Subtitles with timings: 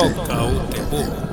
[0.00, 1.30] Toca o Terror.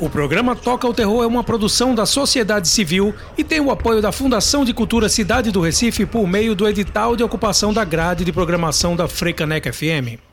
[0.00, 4.02] O programa Toca o Terror é uma produção da sociedade civil e tem o apoio
[4.02, 8.24] da Fundação de Cultura Cidade do Recife por meio do edital de ocupação da grade
[8.24, 10.27] de programação da Frecaneca FM.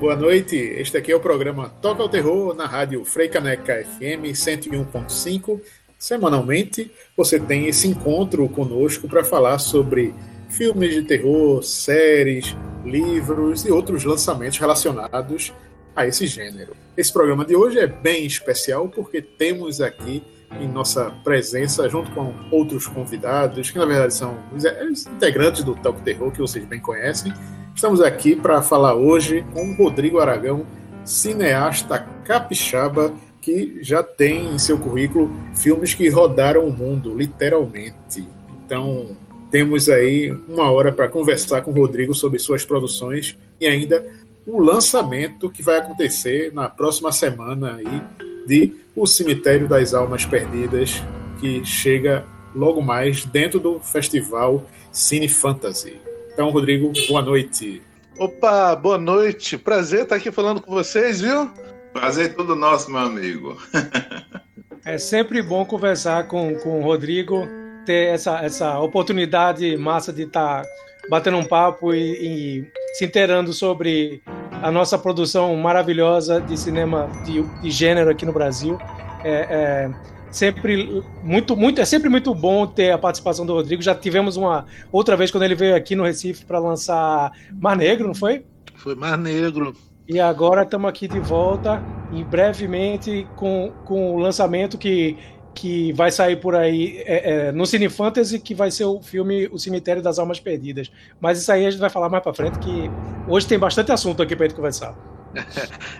[0.00, 5.60] Boa noite, este aqui é o programa Toca o Terror na rádio Freicaneca FM 101.5
[5.98, 10.14] Semanalmente, você tem esse encontro conosco para falar sobre
[10.48, 15.52] filmes de terror, séries, livros e outros lançamentos relacionados
[15.94, 16.74] a esse gênero.
[16.96, 20.24] Esse programa de hoje é bem especial porque temos aqui
[20.58, 26.00] em nossa presença, junto com outros convidados, que na verdade são os integrantes do Talk
[26.00, 27.34] Terror, que vocês bem conhecem.
[27.80, 30.66] Estamos aqui para falar hoje com Rodrigo Aragão,
[31.02, 38.28] cineasta capixaba que já tem em seu currículo filmes que rodaram o mundo, literalmente.
[38.66, 39.16] Então,
[39.50, 44.06] temos aí uma hora para conversar com o Rodrigo sobre suas produções e ainda
[44.46, 48.02] o lançamento que vai acontecer na próxima semana aí
[48.46, 51.02] de O Cemitério das Almas Perdidas,
[51.40, 56.09] que chega logo mais dentro do festival Cine Fantasy.
[56.40, 57.82] Então, Rodrigo, boa noite.
[58.18, 59.58] Opa, boa noite.
[59.58, 61.50] Prazer estar aqui falando com vocês, viu?
[61.92, 63.58] Prazer tudo nosso, meu amigo.
[64.82, 67.46] é sempre bom conversar com, com o Rodrigo,
[67.84, 70.68] ter essa, essa oportunidade massa de estar tá
[71.10, 74.22] batendo um papo e, e, se inteirando sobre
[74.62, 78.78] a nossa produção maravilhosa de cinema de, de gênero aqui no Brasil.
[79.22, 79.90] É, é,
[80.30, 83.82] sempre muito, muito, é sempre muito bom ter a participação do Rodrigo.
[83.82, 88.06] Já tivemos uma outra vez quando ele veio aqui no Recife para lançar Mar Negro,
[88.06, 88.44] não foi?
[88.76, 89.74] Foi Mar Negro.
[90.08, 91.82] E agora estamos aqui de volta
[92.12, 95.16] e brevemente com, com o lançamento que,
[95.54, 99.46] que vai sair por aí é, é, no Cine Fantasy, que vai ser o filme
[99.52, 100.90] O Cemitério das Almas Perdidas.
[101.20, 102.90] Mas isso aí a gente vai falar mais para frente, que
[103.28, 104.96] hoje tem bastante assunto aqui para gente conversar.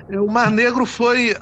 [0.08, 1.34] O Mar Negro foi,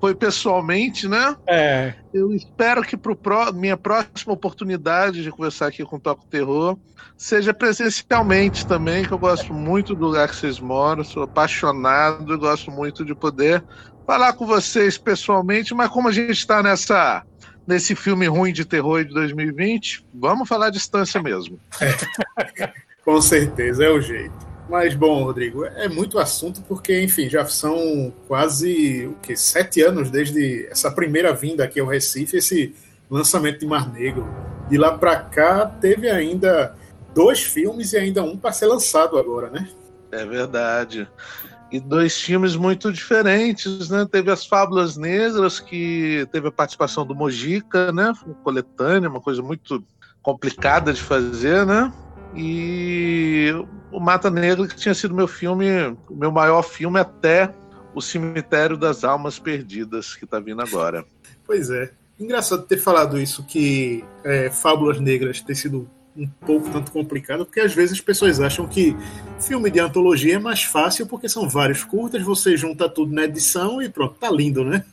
[0.00, 1.36] foi pessoalmente, né?
[1.46, 1.94] É.
[2.12, 6.78] Eu espero que para minha próxima oportunidade de conversar aqui com o Toco Terror
[7.16, 12.36] seja presencialmente também, que eu gosto muito do lugar que vocês moram, sou apaixonado e
[12.36, 13.62] gosto muito de poder
[14.06, 17.24] falar com vocês pessoalmente, mas como a gente está nessa
[17.66, 21.60] nesse filme ruim de terror de 2020, vamos falar à distância mesmo.
[21.82, 22.72] É.
[23.04, 24.47] com certeza, é o jeito.
[24.68, 30.10] Mas, bom, Rodrigo, é muito assunto porque, enfim, já são quase o que, sete anos
[30.10, 32.74] desde essa primeira vinda aqui ao Recife, esse
[33.10, 34.28] lançamento de Mar Negro.
[34.68, 36.76] De lá para cá, teve ainda
[37.14, 39.68] dois filmes e ainda um para ser lançado agora, né?
[40.12, 41.08] É verdade.
[41.72, 44.06] E dois filmes muito diferentes, né?
[44.10, 48.12] Teve as Fábulas Negras, que teve a participação do Mojica, né?
[48.44, 49.82] Coletânea, uma coisa muito
[50.22, 51.90] complicada de fazer, né?
[52.34, 53.52] E
[53.90, 55.66] o Mata Negra, que tinha sido meu filme,
[56.08, 57.52] o meu maior filme até
[57.94, 61.04] o Cemitério das Almas Perdidas, que está vindo agora.
[61.46, 61.90] Pois é.
[62.20, 67.60] Engraçado ter falado isso, que é, Fábulas Negras ter sido um pouco tanto complicado, porque
[67.60, 68.94] às vezes as pessoas acham que
[69.40, 73.80] filme de antologia é mais fácil porque são vários curtas, você junta tudo na edição
[73.80, 74.84] e pronto, tá lindo, né?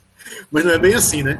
[0.49, 1.37] Mas não é bem assim, né?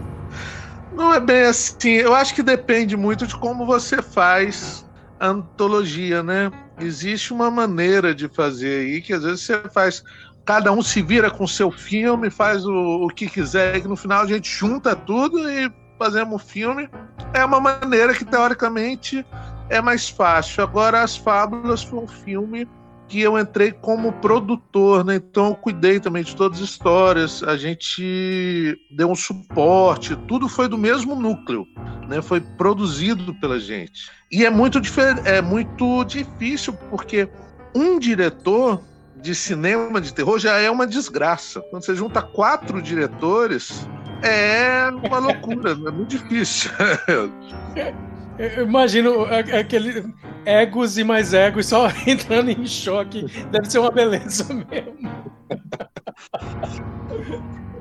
[0.93, 1.91] Não é bem assim.
[1.91, 4.85] Eu acho que depende muito de como você faz
[5.27, 6.51] antologia, né?
[6.79, 10.03] Existe uma maneira de fazer aí que às vezes você faz.
[10.43, 14.21] Cada um se vira com seu filme, faz o, o que quiser, e no final
[14.21, 16.87] a gente junta tudo e fazemos o filme.
[17.33, 19.25] É uma maneira que, teoricamente,
[19.69, 20.63] é mais fácil.
[20.63, 22.67] Agora, As Fábulas foi um filme
[23.07, 25.15] que eu entrei como produtor, né?
[25.15, 30.67] Então eu cuidei também de todas as histórias, a gente deu um suporte, tudo foi
[30.67, 31.65] do mesmo núcleo,
[32.07, 32.21] né?
[32.21, 34.09] Foi produzido pela gente.
[34.31, 34.79] E é muito
[35.25, 37.29] é muito difícil porque
[37.75, 38.81] um diretor
[39.21, 41.61] de cinema de terror já é uma desgraça.
[41.69, 43.87] Quando você junta quatro diretores,
[44.21, 46.71] é uma loucura, é muito difícil.
[48.37, 50.13] Eu imagino aquele
[50.45, 53.25] egos e mais egos só entrando em choque.
[53.51, 55.25] Deve ser uma beleza mesmo.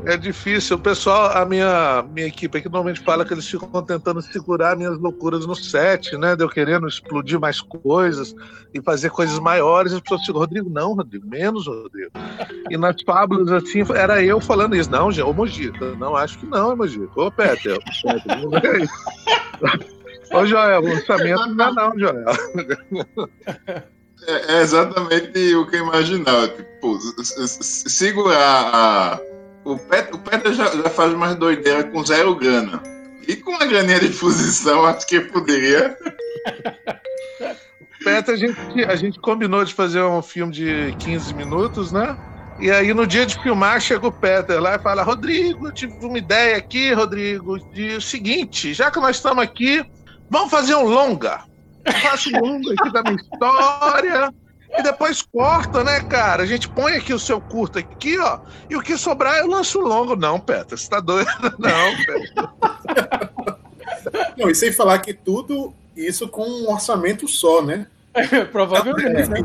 [0.07, 0.77] É difícil.
[0.77, 4.99] O pessoal, a minha, minha equipe aqui normalmente fala que eles ficam tentando segurar minhas
[4.99, 6.37] loucuras no set, né?
[6.37, 8.35] De eu querendo explodir mais coisas
[8.73, 9.93] e fazer coisas maiores.
[9.93, 12.13] As pessoas ficam, Rodrigo, não, Rodrigo, menos, Rodrigo.
[12.71, 14.91] E nas fábulas, assim, era eu falando isso.
[14.91, 17.11] Não, ô Mojica, não, acho que não, é Mojica.
[17.17, 20.04] Ô, Peter, Peter não é isso.
[20.35, 22.25] Ô, Joel, o lançamento não é não, Joel.
[24.27, 26.49] É, é exatamente o que eu imaginava.
[26.49, 26.99] Tipo,
[27.61, 29.21] segurar a,
[29.65, 32.83] o Peter, o Peter já, já, faz mais doideira com zero grana.
[33.27, 35.97] E com a graninha de posição, acho que poderia.
[38.03, 42.17] Peter, a gente, a gente combinou de fazer um filme de 15 minutos, né?
[42.59, 45.93] E aí, no dia de filmar, chega o Peter lá e fala: Rodrigo, eu tive
[46.05, 49.85] uma ideia aqui, Rodrigo, de o seguinte: já que nós estamos aqui,
[50.29, 51.43] vamos fazer um longa.
[51.85, 54.35] Eu faço um longa aqui da minha história.
[54.77, 56.43] E depois corta, né, cara?
[56.43, 58.41] A gente põe aqui o seu curto aqui, ó.
[58.69, 60.17] E o que sobrar eu lanço longo.
[60.17, 61.31] Não, Peter, você tá doido?
[61.59, 62.51] Não, Peter.
[64.37, 67.87] Não, e sem falar que tudo isso com um orçamento só, né?
[68.13, 69.23] É, provavelmente.
[69.23, 69.45] É, né?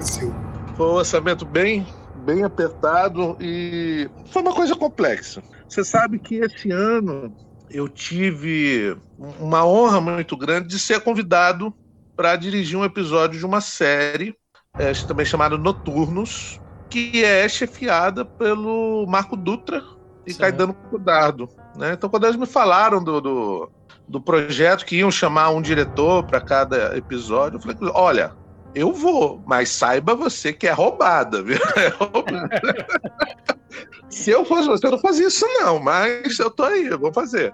[0.75, 1.85] Foi um orçamento bem,
[2.25, 5.43] bem apertado e foi uma coisa complexa.
[5.67, 7.31] Você sabe que esse ano
[7.69, 11.73] eu tive uma honra muito grande de ser convidado
[12.15, 14.35] para dirigir um episódio de uma série
[14.77, 19.83] é, também chamada Noturnos, que é chefiada pelo Marco Dutra
[20.25, 20.39] e certo.
[20.41, 21.49] Caetano Cuidado.
[21.75, 21.93] Né?
[21.93, 23.71] Então, quando eles me falaram do, do,
[24.07, 28.31] do projeto, que iam chamar um diretor para cada episódio, eu falei: olha,
[28.73, 31.59] eu vou, mas saiba você que é roubada, viu?
[31.75, 32.49] É roubada.
[34.09, 37.13] Se eu fosse você, eu não fazia isso, não, mas eu tô aí, eu vou
[37.13, 37.53] fazer.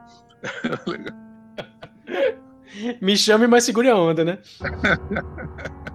[3.01, 4.39] Me chame, mas segure a onda, né?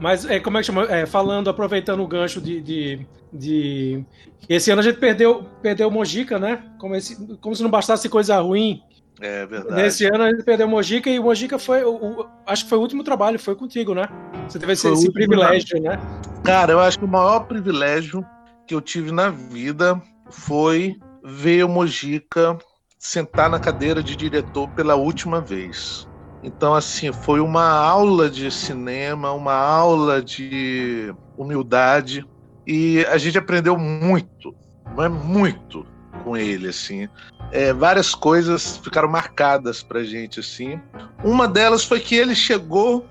[0.00, 0.84] Mas é, como é que chama?
[0.84, 4.02] É, falando, aproveitando o gancho de, de, de,
[4.48, 6.64] Esse ano a gente perdeu, perdeu o Mojica, né?
[6.78, 8.82] Como, esse, como se não bastasse coisa ruim.
[9.20, 9.82] É verdade.
[9.82, 11.84] Nesse ano a gente perdeu o Mojica e o Mojica foi.
[11.84, 14.08] O, o, acho que foi o último trabalho, foi contigo, né?
[14.48, 16.00] Você teve esse, esse privilégio, né?
[16.42, 18.24] Cara, eu acho que o maior privilégio
[18.70, 20.00] que eu tive na vida
[20.30, 22.56] foi ver o Mojica
[22.96, 26.08] sentar na cadeira de diretor pela última vez.
[26.40, 32.24] Então, assim, foi uma aula de cinema, uma aula de humildade,
[32.64, 34.54] e a gente aprendeu muito,
[34.96, 35.84] mas muito
[36.22, 37.08] com ele, assim.
[37.50, 40.80] É, várias coisas ficaram marcadas pra gente, assim.
[41.24, 43.04] Uma delas foi que ele chegou,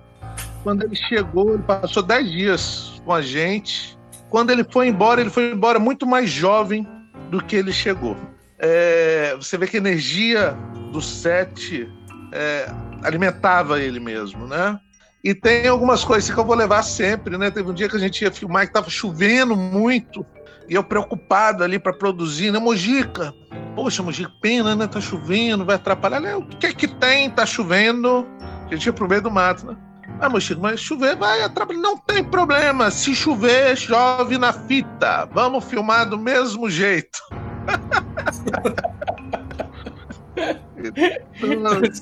[0.63, 3.98] quando ele chegou, ele passou dez dias com a gente.
[4.29, 6.87] Quando ele foi embora, ele foi embora muito mais jovem
[7.29, 8.15] do que ele chegou.
[8.57, 10.55] É, você vê que a energia
[10.91, 11.89] do set
[12.31, 12.69] é,
[13.03, 14.79] alimentava ele mesmo, né?
[15.23, 17.51] E tem algumas coisas que eu vou levar sempre, né?
[17.51, 20.25] Teve um dia que a gente ia filmar que tava chovendo muito,
[20.69, 22.59] e eu preocupado ali para produzir, né?
[22.59, 23.33] Mojica,
[23.75, 24.87] poxa, Mojica, pena, né?
[24.87, 26.37] Tá chovendo, vai atrapalhar.
[26.37, 27.29] O que é que tem?
[27.29, 28.25] Tá chovendo.
[28.65, 29.75] A gente ia pro meio do mato, né?
[30.21, 31.79] Ah, Mojica, mas chover vai atrapalhar.
[31.79, 32.91] Não tem problema.
[32.91, 35.25] Se chover, chove na fita.
[35.33, 37.19] Vamos filmar do mesmo jeito.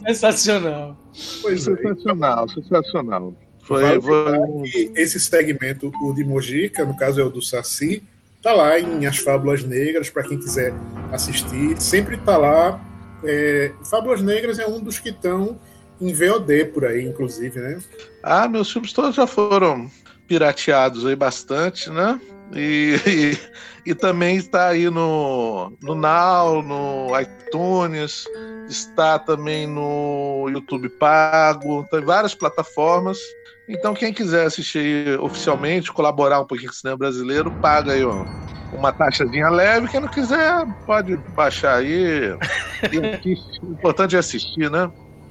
[0.03, 0.97] sensacional.
[1.41, 1.75] Pois é.
[1.75, 3.33] sensacional, sensacional.
[3.61, 4.37] Foi, foi...
[4.95, 8.01] Esse segmento, o de Mojica, no caso é o do Saci,
[8.41, 10.73] tá lá em As Fábulas Negras, para quem quiser
[11.11, 11.79] assistir.
[11.81, 12.81] Sempre tá lá.
[13.23, 15.59] É, Fábulas Negras é um dos que estão
[15.99, 17.79] em VOD por aí, inclusive, né?
[18.23, 19.89] Ah, meus filmes todos já foram
[20.27, 22.19] pirateados aí bastante, né?
[22.53, 22.95] E,
[23.85, 28.25] e, e, também está aí no, no Now, no iTunes,
[28.69, 33.17] está também no YouTube Pago, tem várias plataformas.
[33.67, 38.25] Então, quem quiser assistir oficialmente, colaborar um pouquinho com o cinema brasileiro, paga aí ó,
[38.71, 39.89] uma taxazinha leve.
[39.89, 42.31] Quem não quiser, pode baixar aí.
[43.61, 44.89] o importante é assistir, né?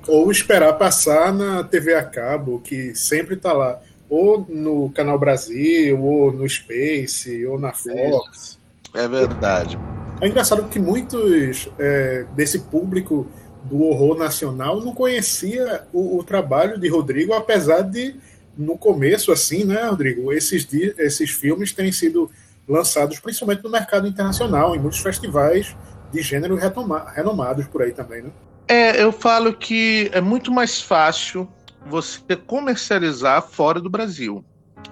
[0.08, 6.00] Ou esperar passar na TV a cabo, que sempre está lá ou no Canal Brasil,
[6.00, 8.58] ou no Space, ou na Fox.
[8.94, 9.78] É verdade.
[10.20, 13.26] É engraçado que muitos é, desse público
[13.64, 18.14] do horror nacional não conhecia o, o, trabalho de Rodrigo, apesar de,
[18.56, 20.66] no começo, assim, né, Rodrigo, esses,
[20.98, 22.30] esses filmes têm sido
[22.66, 25.76] lançados principalmente no mercado internacional, em muitos festivais
[26.12, 28.30] de gênero renomados por aí também, né?
[28.68, 31.48] É, eu falo que é muito mais fácil
[31.86, 34.44] você comercializar fora do Brasil.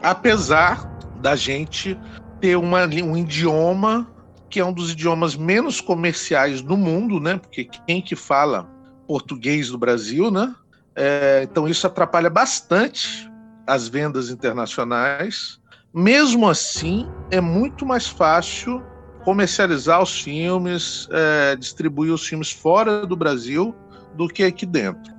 [0.02, 0.86] Apesar
[1.20, 1.98] da gente
[2.40, 4.08] ter uma, um idioma
[4.48, 7.38] que é um dos idiomas menos comerciais do mundo, né?
[7.38, 8.70] Porque quem que fala
[9.08, 10.54] português no Brasil, né?
[10.94, 13.28] É, então isso atrapalha bastante
[13.66, 15.58] as vendas internacionais.
[15.92, 18.80] Mesmo assim, é muito mais fácil
[19.24, 23.74] comercializar os filmes, é, distribuir os filmes fora do Brasil
[24.14, 25.12] do que aqui dentro.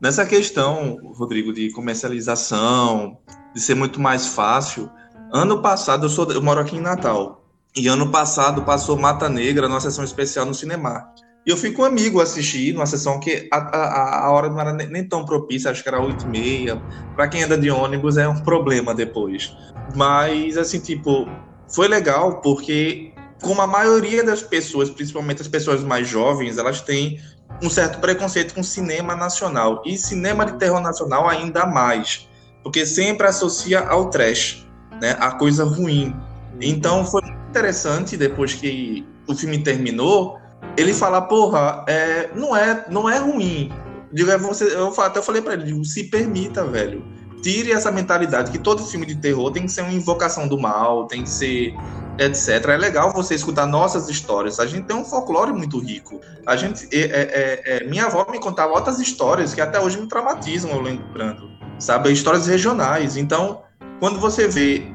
[0.00, 3.18] Nessa questão, Rodrigo, de comercialização,
[3.54, 4.90] de ser muito mais fácil,
[5.32, 7.44] ano passado eu, sou, eu moro aqui em Natal.
[7.76, 11.12] E ano passado passou Mata Negra numa sessão especial no cinema.
[11.46, 14.60] E eu fui com um amigo assistir numa sessão que a, a, a hora não
[14.60, 16.82] era nem, tão propícia, acho que era 8 e meia.
[17.14, 19.56] Para quem anda de ônibus é um problema depois.
[19.96, 21.26] Mas, assim, tipo,
[21.68, 27.20] foi legal porque como a maioria das pessoas, principalmente as pessoas mais jovens, elas têm
[27.62, 29.82] um certo preconceito com cinema nacional.
[29.84, 32.28] E cinema de terror nacional ainda mais,
[32.62, 34.66] porque sempre associa ao trash,
[35.00, 36.14] né, a coisa ruim.
[36.60, 40.38] Então foi interessante, depois que o filme terminou,
[40.76, 43.70] ele falar, porra, é, não, é, não é ruim.
[44.12, 47.04] Digo, é você, eu até falei para ele, se permita, velho.
[47.42, 51.06] Tire essa mentalidade que todo filme de terror tem que ser uma invocação do mal,
[51.06, 51.74] tem que ser
[52.18, 52.68] etc.
[52.68, 54.58] É legal você escutar nossas histórias.
[54.58, 56.20] A gente tem um folclore muito rico.
[56.44, 60.08] A gente, é, é, é, minha avó me contava outras histórias que até hoje me
[60.08, 61.48] traumatizam, eu lembrando,
[61.78, 62.12] sabe?
[62.12, 63.16] Histórias regionais.
[63.16, 63.62] Então,
[64.00, 64.92] quando você vê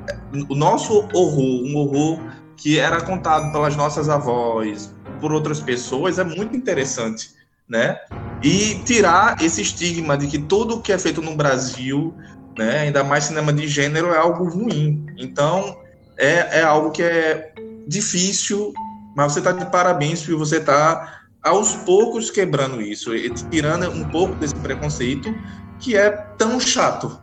[0.49, 2.19] o nosso horror, um horror
[2.57, 7.31] que era contado pelas nossas avós, por outras pessoas, é muito interessante,
[7.67, 7.97] né?
[8.41, 12.13] E tirar esse estigma de que tudo que é feito no Brasil,
[12.57, 15.05] né, ainda mais cinema de gênero, é algo ruim.
[15.17, 15.82] Então,
[16.23, 17.51] é, é algo que é
[17.85, 18.73] difícil,
[19.15, 23.11] mas você está de parabéns porque você está aos poucos quebrando isso,
[23.51, 25.35] tirando um pouco desse preconceito
[25.79, 27.21] que é tão chato.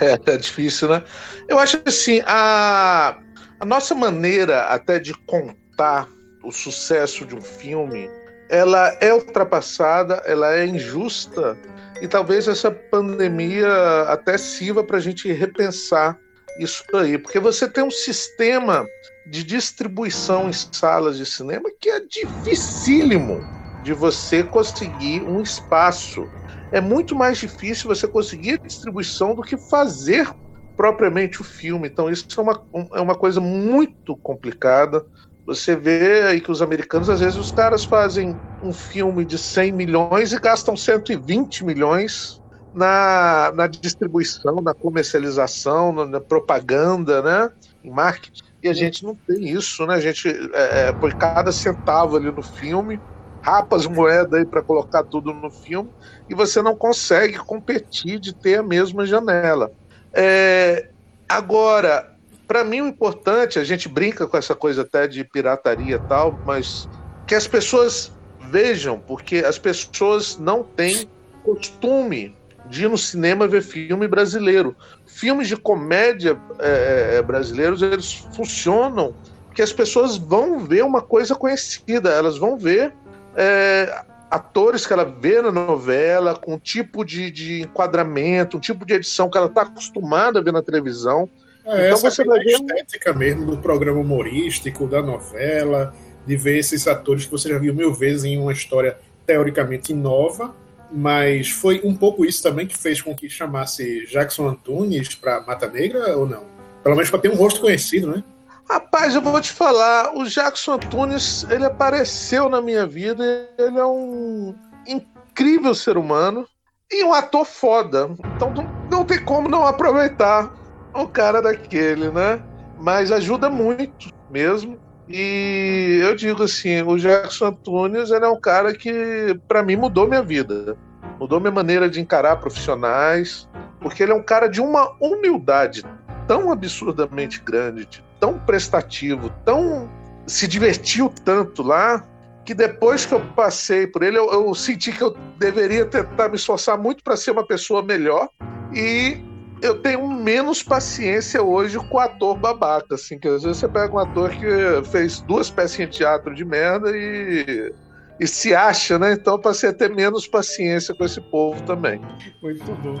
[0.00, 1.02] É, é difícil, né?
[1.48, 3.16] Eu acho assim, a,
[3.58, 6.06] a nossa maneira até de contar
[6.44, 8.10] o sucesso de um filme,
[8.50, 11.56] ela é ultrapassada, ela é injusta
[12.02, 16.18] e talvez essa pandemia até sirva para a gente repensar
[16.58, 18.86] isso aí, porque você tem um sistema
[19.24, 23.46] de distribuição em salas de cinema que é dificílimo
[23.82, 26.28] de você conseguir um espaço.
[26.70, 30.28] É muito mais difícil você conseguir a distribuição do que fazer
[30.76, 31.88] propriamente o filme.
[31.88, 32.62] Então, isso é uma,
[32.94, 35.04] é uma coisa muito complicada.
[35.46, 39.72] Você vê aí que os americanos, às vezes, os caras fazem um filme de 100
[39.72, 42.40] milhões e gastam 120 milhões
[42.78, 47.50] na, na distribuição, na comercialização, na, na, propaganda, né?
[47.82, 48.44] Em marketing.
[48.62, 49.96] E a gente não tem isso, né?
[49.96, 53.00] A gente é, é põe cada centavo ali no filme,
[53.42, 55.90] rapa as moedas aí para colocar tudo no filme,
[56.30, 59.72] e você não consegue competir de ter a mesma janela.
[60.12, 60.88] É,
[61.28, 62.14] agora,
[62.46, 66.38] para mim o importante, a gente brinca com essa coisa até de pirataria e tal,
[66.46, 66.88] mas
[67.26, 68.12] que as pessoas
[68.48, 71.10] vejam, porque as pessoas não têm
[71.42, 72.37] costume
[72.68, 74.76] de ir no cinema ver filme brasileiro.
[75.06, 79.14] Filmes de comédia é, é, brasileiros, eles funcionam
[79.54, 82.92] que as pessoas vão ver uma coisa conhecida, elas vão ver
[83.34, 88.84] é, atores que ela vê na novela, com um tipo de, de enquadramento, um tipo
[88.84, 91.28] de edição que ela está acostumada a ver na televisão.
[91.64, 95.94] É, então você vai ver estética mesmo do programa humorístico, da novela,
[96.26, 100.54] de ver esses atores que você já viu mil vezes em uma história teoricamente nova
[100.90, 105.68] mas foi um pouco isso também que fez com que chamasse Jackson Antunes para Mata
[105.68, 106.44] Negra ou não?
[106.82, 108.24] Pelo menos para ter um rosto conhecido, né?
[108.68, 113.86] Rapaz, eu vou te falar, o Jackson Antunes, ele apareceu na minha vida, ele é
[113.86, 114.54] um
[114.86, 116.46] incrível ser humano
[116.90, 118.10] e um ator foda.
[118.36, 120.54] Então não, não tem como não aproveitar
[120.94, 122.42] um cara daquele, né?
[122.78, 124.78] Mas ajuda muito mesmo.
[125.08, 130.06] E eu digo assim, o Jackson Antunes ele é um cara que, para mim, mudou
[130.06, 130.76] minha vida.
[131.18, 133.48] Mudou minha maneira de encarar profissionais,
[133.80, 135.82] porque ele é um cara de uma humildade
[136.26, 137.88] tão absurdamente grande,
[138.20, 139.90] tão prestativo, tão.
[140.26, 142.04] se divertiu tanto lá,
[142.44, 146.36] que depois que eu passei por ele, eu, eu senti que eu deveria tentar me
[146.36, 148.28] esforçar muito para ser uma pessoa melhor.
[148.74, 149.18] E
[149.60, 153.94] eu tenho menos paciência hoje com o ator babaca, assim, que às vezes você pega
[153.94, 154.46] um ator que
[154.90, 157.72] fez duas pecinhas de teatro de merda e,
[158.20, 159.12] e se acha, né?
[159.12, 162.00] Então passei a ter menos paciência com esse povo também.
[162.42, 162.98] Muito bom.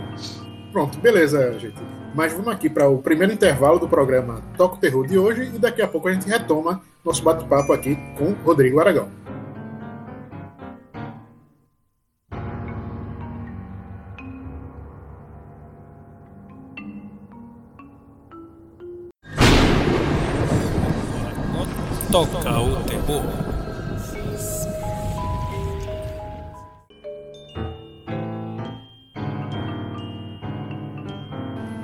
[0.72, 1.78] Pronto, beleza, gente.
[2.14, 5.82] Mas vamos aqui para o primeiro intervalo do programa Toco Terror de hoje e daqui
[5.82, 9.27] a pouco a gente retoma nosso bate-papo aqui com Rodrigo Aragão.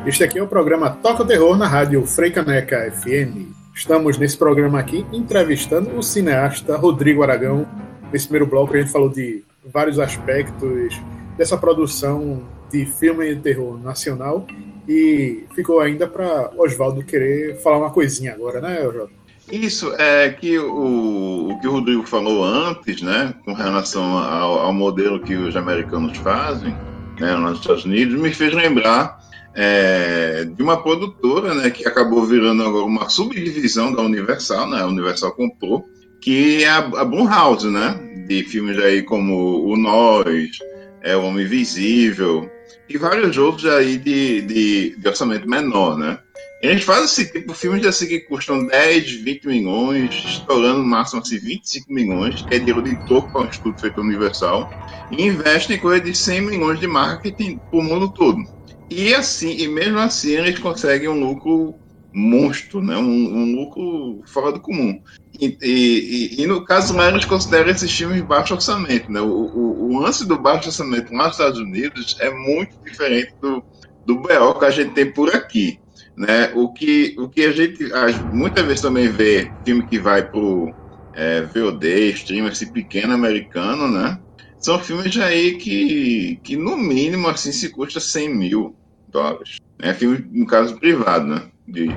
[0.06, 3.54] Este aqui é o programa Toca o Terror na rádio Freicaneca FM.
[3.74, 7.66] Estamos nesse programa aqui entrevistando o cineasta Rodrigo Aragão.
[8.12, 11.00] Nesse primeiro bloco a gente falou de vários aspectos
[11.38, 14.46] dessa produção de filme de terror nacional
[14.86, 19.23] e ficou ainda para Oswaldo querer falar uma coisinha agora, né, Oswaldo?
[19.50, 24.72] Isso, é que o, o que o Rodrigo falou antes, né, com relação ao, ao
[24.72, 26.74] modelo que os americanos fazem,
[27.20, 29.18] né, nos Estados Unidos, me fez lembrar
[29.54, 34.86] é, de uma produtora, né, que acabou virando agora uma subdivisão da Universal, né, a
[34.86, 35.84] Universal comprou,
[36.20, 40.58] que é a, a Blumhouse, né, de filmes aí como O Nós,
[41.02, 42.50] é, O Homem Invisível,
[42.88, 46.18] e vários outros aí de, de, de orçamento menor, né.
[46.64, 51.20] Eles fazem esse tipo de filmes assim que custam 10, 20 milhões, estourando no máximo
[51.20, 54.70] assim, 25 milhões, que é dinheiro de topo para um estudo feito universal,
[55.10, 58.42] e investem em coisa de 100 milhões de marketing para o mundo todo.
[58.88, 61.74] E assim, e mesmo assim eles conseguem um lucro
[62.14, 62.96] monstro, né?
[62.96, 64.98] um, um lucro fora do comum.
[65.38, 69.12] E, e, e, no caso lá eles consideram esses filmes de baixo orçamento.
[69.12, 69.20] Né?
[69.20, 73.62] O, o, o lance do baixo orçamento nos Estados Unidos é muito diferente do,
[74.06, 75.78] do BO que a gente tem por aqui.
[76.16, 76.52] Né?
[76.54, 77.90] O, que, o que a gente
[78.32, 80.72] muitas vezes também vê filme que vai pro
[81.12, 84.18] é, VOD, stream, esse pequeno americano, né?
[84.58, 88.76] São filmes aí que, que no mínimo assim se custa 100 mil
[89.08, 89.56] dólares.
[89.78, 91.42] É filme, no caso, privado, né?
[91.66, 91.88] De,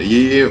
[0.00, 0.42] e,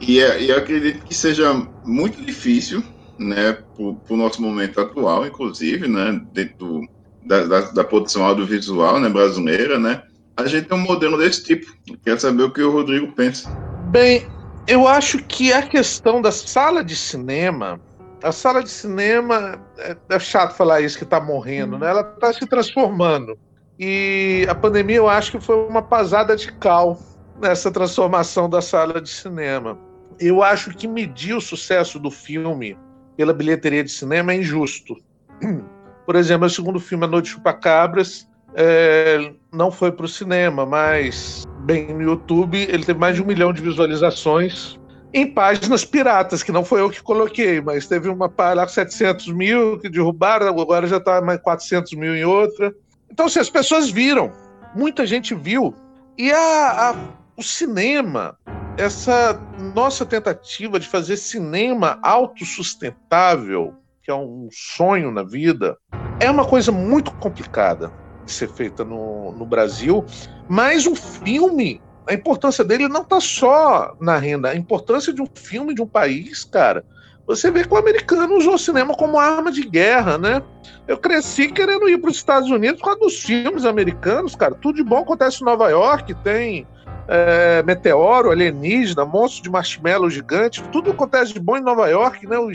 [0.00, 1.54] e, e eu acredito que seja
[1.84, 2.82] muito difícil,
[3.18, 6.82] né, para o nosso momento atual, inclusive, né, dentro
[7.24, 10.02] da, da, da produção audiovisual né, brasileira, né,
[10.36, 11.72] a gente tem um modelo desse tipo.
[12.04, 13.50] Quero saber o que o Rodrigo pensa.
[13.90, 14.26] Bem,
[14.66, 17.80] eu acho que a questão da sala de cinema,
[18.22, 21.88] a sala de cinema, é, é chato falar isso que está morrendo, né?
[21.88, 23.38] Ela está se transformando.
[23.78, 26.98] E a pandemia eu acho que foi uma pasada de cal
[27.40, 29.78] nessa transformação da sala de cinema.
[30.18, 32.76] Eu acho que medir o sucesso do filme
[33.16, 34.96] pela bilheteria de cinema é injusto.
[36.06, 41.44] Por exemplo, o segundo filme, A Noite Chupacabras, é, não foi para o cinema, mas,
[41.60, 44.78] bem, no YouTube ele teve mais de um milhão de visualizações
[45.12, 49.28] em páginas piratas, que não foi eu que coloquei, mas teve uma lá com 700
[49.28, 52.74] mil que derrubaram, agora já está mais 400 mil em outra.
[53.10, 54.32] Então, se assim, as pessoas viram,
[54.74, 55.74] muita gente viu,
[56.18, 56.96] e a, a,
[57.36, 58.36] o cinema,
[58.76, 59.40] essa
[59.74, 65.78] nossa tentativa de fazer cinema autossustentável, que é um sonho na vida,
[66.20, 67.90] é uma coisa muito complicada
[68.26, 70.04] de ser feita no, no Brasil,
[70.48, 75.28] mas um filme, a importância dele não está só na renda, a importância de um
[75.32, 76.84] filme de um país, cara.
[77.26, 80.40] Você vê que o americano usou o cinema como arma de guerra, né?
[80.86, 84.54] Eu cresci querendo ir para os Estados Unidos por causa dos filmes americanos, cara.
[84.54, 86.66] Tudo de bom acontece em Nova York, tem
[87.08, 92.38] é, meteoro, alienígena, monstro de marshmallow gigante, tudo acontece de bom em Nova York, né?
[92.38, 92.50] O,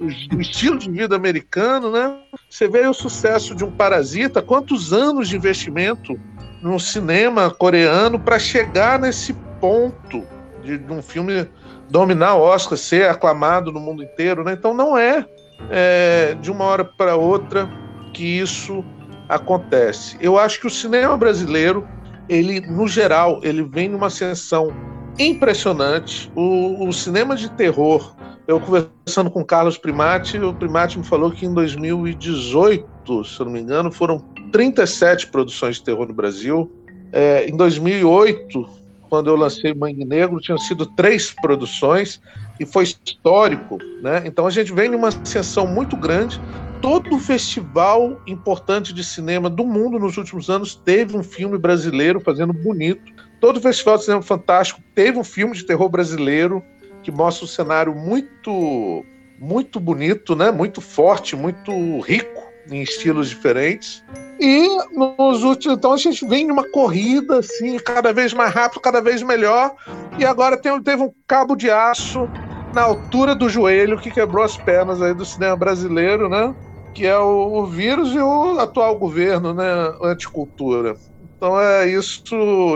[0.00, 2.16] o, estilo de vida americano, né?
[2.48, 6.18] Você vê o sucesso de um Parasita, quantos anos de investimento
[6.62, 10.24] no cinema coreano para chegar nesse ponto
[10.62, 11.48] de, de, um filme
[11.88, 14.52] dominar o Oscar, ser aclamado no mundo inteiro, né?
[14.52, 15.24] Então não é,
[15.70, 17.68] é de uma hora para outra
[18.12, 18.84] que isso
[19.28, 20.16] acontece.
[20.20, 21.86] Eu acho que o cinema brasileiro
[22.28, 24.72] ele, no geral, ele vem numa ascensão
[25.18, 26.30] impressionante.
[26.34, 28.14] O, o, cinema de terror,
[28.46, 33.46] eu conversando com o Carlos Primati, o Primati me falou que em 2018, se eu
[33.46, 34.18] não me engano, foram
[34.52, 36.70] 37 produções de terror no Brasil.
[37.12, 38.68] É, em 2008,
[39.08, 42.20] quando eu lancei Mangue Negro, tinham sido três produções
[42.60, 43.78] e foi histórico.
[44.00, 44.22] Né?
[44.26, 46.40] Então a gente vem numa ascensão muito grande
[46.80, 52.52] todo festival importante de cinema do mundo nos últimos anos teve um filme brasileiro fazendo
[52.52, 53.12] bonito.
[53.40, 56.62] Todo festival de cinema fantástico teve um filme de terror brasileiro
[57.06, 59.04] que mostra um cenário muito
[59.38, 60.50] muito bonito, né?
[60.50, 64.02] Muito forte, muito rico em estilos diferentes.
[64.40, 69.00] E nos últimos, então a gente vem numa corrida assim, cada vez mais rápido, cada
[69.00, 69.72] vez melhor.
[70.18, 72.28] E agora tem, teve um cabo de aço
[72.74, 76.52] na altura do joelho que quebrou as pernas aí do cinema brasileiro, né?
[76.92, 80.96] que é o, o vírus e o atual governo, né, anticultura.
[81.36, 82.24] Então é isso.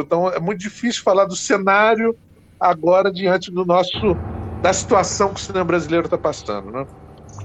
[0.05, 2.15] Então é muito difícil falar do cenário
[2.61, 4.17] agora diante do nosso
[4.61, 6.87] da situação que o cinema brasileiro está passando, né?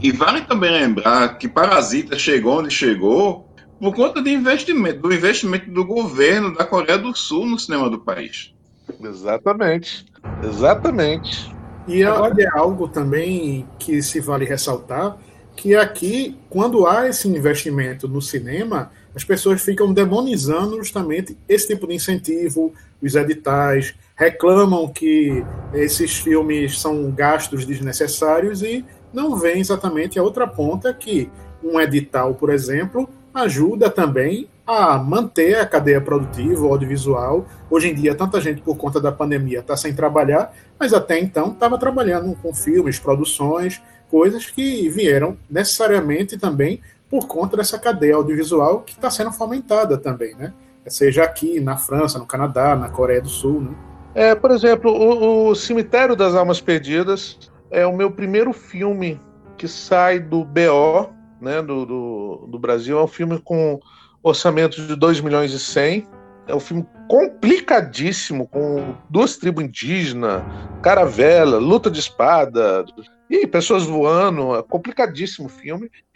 [0.02, 3.50] E vale também lembrar que Parasita chegou onde chegou
[3.80, 8.00] por conta de investimento, do investimento do governo da Coreia do Sul no cinema do
[8.00, 8.54] país.
[9.02, 10.06] Exatamente,
[10.44, 11.56] exatamente.
[11.88, 12.36] E Agora...
[12.42, 15.18] é algo também que se vale ressaltar
[15.56, 21.88] que aqui, quando há esse investimento no cinema, as pessoas ficam demonizando justamente esse tipo
[21.88, 30.18] de incentivo, os editais, reclamam que esses filmes são gastos desnecessários e não vem exatamente
[30.18, 31.30] a outra ponta que
[31.64, 37.46] um edital, por exemplo, ajuda também a manter a cadeia produtiva, audiovisual.
[37.70, 41.52] Hoje em dia, tanta gente, por conta da pandemia, está sem trabalhar, mas até então
[41.52, 48.82] estava trabalhando com filmes, produções, coisas que vieram necessariamente também por conta dessa cadeia audiovisual
[48.82, 50.54] que está sendo fomentada também, né?
[50.88, 53.76] seja aqui na França, no Canadá, na Coreia do Sul, né?
[54.16, 57.38] É, por exemplo, o, o Cemitério das Almas Perdidas
[57.70, 59.20] é o meu primeiro filme
[59.58, 62.98] que sai do BO, né, do, do, do Brasil.
[62.98, 63.78] É um filme com
[64.24, 66.08] orçamento de 2 milhões e 100.
[66.48, 70.44] É um filme complicadíssimo, com duas tribos indígenas,
[70.82, 72.86] caravela, luta de espada,
[73.30, 74.56] e pessoas voando.
[74.56, 75.92] É complicadíssimo o filme.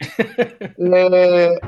[1.12, 1.60] é,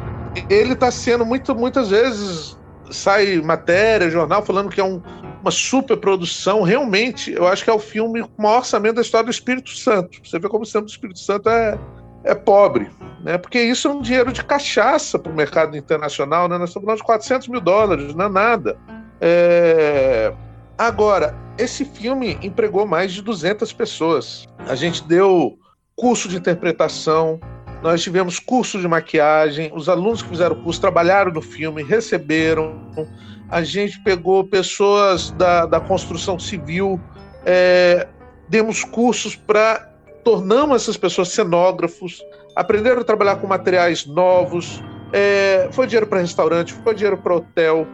[0.49, 2.57] ele está sendo muito, muitas vezes
[2.90, 5.03] sai matéria, jornal falando que é um,
[5.42, 6.62] uma super produção.
[6.62, 10.20] Realmente, eu acho que é o filme com maior orçamento da história do Espírito Santo.
[10.24, 11.78] Você vê como o centro do Espírito Santo é,
[12.24, 12.88] é pobre,
[13.22, 13.37] né?
[13.37, 16.57] Porque isso é um dinheiro de cachaça para o mercado internacional, né?
[16.57, 18.78] Nós estamos falando de 400 mil dólares, não é nada.
[19.20, 20.33] É...
[20.78, 24.46] Agora, esse filme empregou mais de 200 pessoas.
[24.66, 25.59] A gente deu
[25.96, 27.38] curso de interpretação,
[27.83, 32.81] nós tivemos curso de maquiagem, os alunos que fizeram o curso trabalharam no filme, receberam.
[33.52, 36.98] A gente pegou pessoas da, da construção civil,
[37.44, 38.08] é,
[38.48, 39.90] demos cursos para
[40.24, 42.24] tornamos essas pessoas cenógrafos,
[42.56, 44.82] aprenderam a trabalhar com materiais novos.
[45.12, 47.86] É, foi dinheiro para restaurante, foi dinheiro para hotel,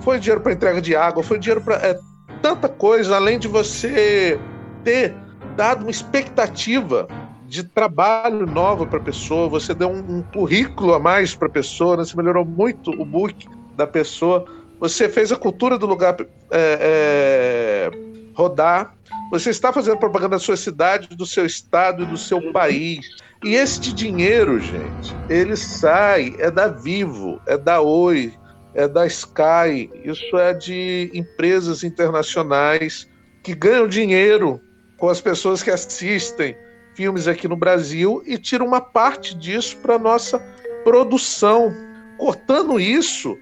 [0.00, 1.98] foi dinheiro para entrega de água, foi dinheiro para é,
[2.40, 4.40] tanta coisa, além de você
[4.82, 5.14] ter
[5.56, 7.06] dado uma expectativa
[7.46, 11.50] de trabalho nova para a pessoa, você deu um, um currículo a mais para a
[11.50, 12.04] pessoa, né?
[12.04, 14.46] você melhorou muito o book da pessoa,
[14.78, 17.90] você fez a cultura do lugar é, é,
[18.34, 18.94] rodar,
[19.30, 23.06] você está fazendo propaganda da sua cidade, do seu estado e do seu país.
[23.44, 28.32] E este dinheiro, gente, ele sai, é da Vivo, é da Oi,
[28.74, 33.08] é da Sky, isso é de empresas internacionais
[33.42, 34.60] que ganham dinheiro
[34.98, 36.56] com as pessoas que assistem
[36.94, 40.38] filmes aqui no Brasil e tira uma parte disso para nossa
[40.82, 41.74] produção.
[42.16, 43.36] Cortando isso,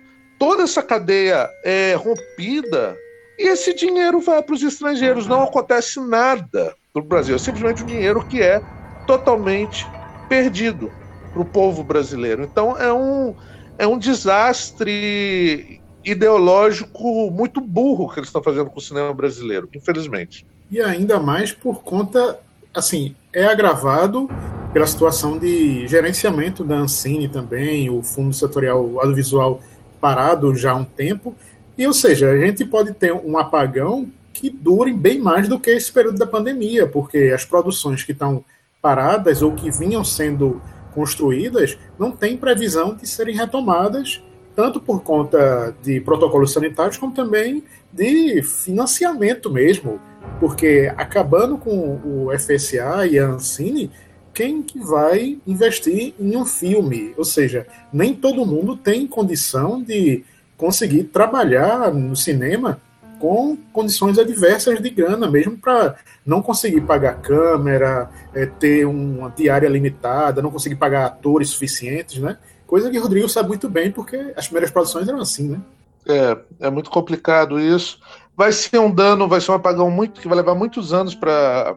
[0.44, 2.94] toda essa cadeia é rompida
[3.38, 5.26] e esse dinheiro vai para os estrangeiros.
[5.26, 7.34] Não acontece nada no Brasil.
[7.34, 8.60] É simplesmente um dinheiro que é
[9.06, 9.86] totalmente
[10.28, 10.92] perdido
[11.32, 12.42] para o povo brasileiro.
[12.44, 13.34] Então é um,
[13.78, 20.46] é um desastre ideológico muito burro que eles estão fazendo com o cinema brasileiro, infelizmente.
[20.70, 22.38] E ainda mais por conta
[22.74, 24.28] assim, é agravado
[24.74, 29.62] pela situação de gerenciamento da Ancine também, o Fundo Setorial Audiovisual
[30.04, 31.34] parado já há um tempo.
[31.78, 35.70] E, ou seja, a gente pode ter um apagão que dure bem mais do que
[35.70, 38.44] esse período da pandemia, porque as produções que estão
[38.82, 40.60] paradas ou que vinham sendo
[40.92, 44.22] construídas não têm previsão de serem retomadas,
[44.54, 49.98] tanto por conta de protocolos sanitários, como também de financiamento mesmo
[50.40, 53.90] porque acabando com o FSA e a Ancine,
[54.34, 57.14] quem que vai investir em um filme?
[57.16, 60.24] Ou seja, nem todo mundo tem condição de
[60.56, 62.80] conseguir trabalhar no cinema
[63.20, 69.68] com condições adversas de grana, mesmo para não conseguir pagar câmera, é, ter uma diária
[69.68, 72.36] limitada, não conseguir pagar atores suficientes, né?
[72.66, 75.60] Coisa que o Rodrigo sabe muito bem, porque as primeiras produções eram assim, né?
[76.06, 77.98] É, é muito complicado isso
[78.36, 81.76] vai ser um dano, vai ser um apagão muito que vai levar muitos anos para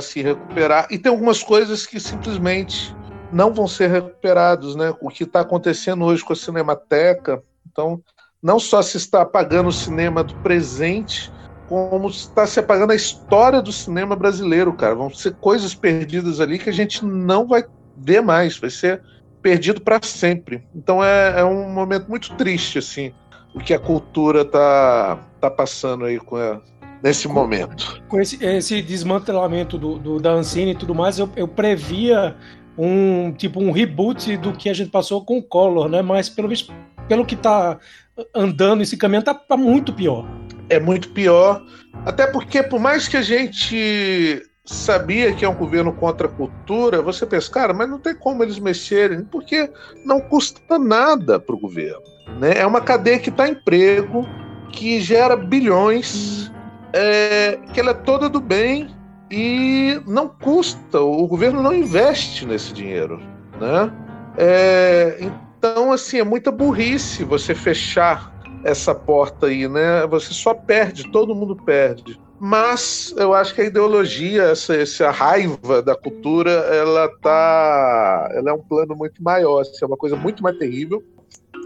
[0.00, 0.86] se recuperar.
[0.90, 2.94] E tem algumas coisas que simplesmente
[3.32, 4.94] não vão ser recuperados, né?
[5.00, 8.02] O que está acontecendo hoje com a Cinemateca, então
[8.42, 11.32] não só se está apagando o cinema do presente,
[11.68, 14.94] como está se apagando a história do cinema brasileiro, cara.
[14.94, 17.64] Vão ser coisas perdidas ali que a gente não vai
[17.96, 19.02] ver mais, vai ser
[19.40, 20.66] perdido para sempre.
[20.74, 23.12] Então é, é um momento muito triste, assim
[23.54, 26.60] o que a cultura está tá passando aí com a,
[27.02, 28.02] nesse com, momento.
[28.08, 32.36] Com esse, esse desmantelamento do, do, da Ancine e tudo mais, eu, eu previa
[32.76, 36.00] um tipo um reboot do que a gente passou com o Collor, né?
[36.00, 36.72] Mas pelo visto,
[37.08, 37.78] pelo que está
[38.34, 40.26] andando esse caminho, tá, tá muito pior.
[40.68, 41.62] É muito pior,
[42.06, 47.02] até porque por mais que a gente sabia que é um governo contra a cultura,
[47.02, 49.70] você pensa, cara, mas não tem como eles mexerem, porque
[50.06, 52.00] não custa nada para o governo.
[52.40, 52.54] Né?
[52.56, 54.26] É uma cadeia que dá emprego,
[54.70, 56.50] que gera bilhões,
[56.92, 58.88] é, que ela é toda do bem
[59.30, 63.20] e não custa, o governo não investe nesse dinheiro.
[63.58, 63.92] Né?
[64.36, 68.32] É, então, assim, é muita burrice você fechar
[68.64, 70.06] essa porta aí, né?
[70.06, 72.20] Você só perde, todo mundo perde.
[72.38, 78.52] Mas eu acho que a ideologia, essa, essa raiva da cultura, ela tá, ela é
[78.52, 81.02] um plano muito maior, assim, é uma coisa muito mais terrível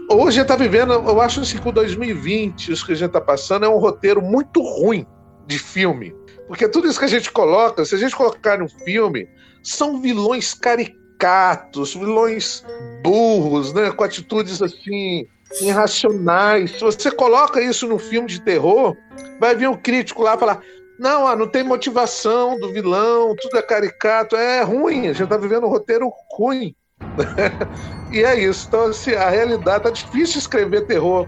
[0.09, 3.19] hoje a gente está vivendo, eu acho assim, o 2020, isso que a gente está
[3.19, 5.05] passando, é um roteiro muito ruim
[5.47, 6.13] de filme.
[6.47, 9.27] Porque tudo isso que a gente coloca, se a gente colocar um filme,
[9.63, 12.63] são vilões caricatos, vilões
[13.03, 13.91] burros, né?
[13.91, 15.27] Com atitudes assim,
[15.61, 16.71] irracionais.
[16.71, 18.95] Se você coloca isso no filme de terror,
[19.39, 20.61] vai vir um crítico lá falar:
[20.97, 25.37] não, ah, não tem motivação do vilão, tudo é caricato, é ruim, a gente tá
[25.37, 26.73] vivendo um roteiro ruim.
[28.11, 28.67] e é isso.
[28.67, 31.27] Então, assim, a realidade tá difícil escrever terror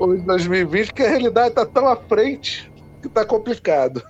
[0.00, 2.71] em 2020, porque a realidade tá tão à frente
[3.02, 4.02] que tá complicado.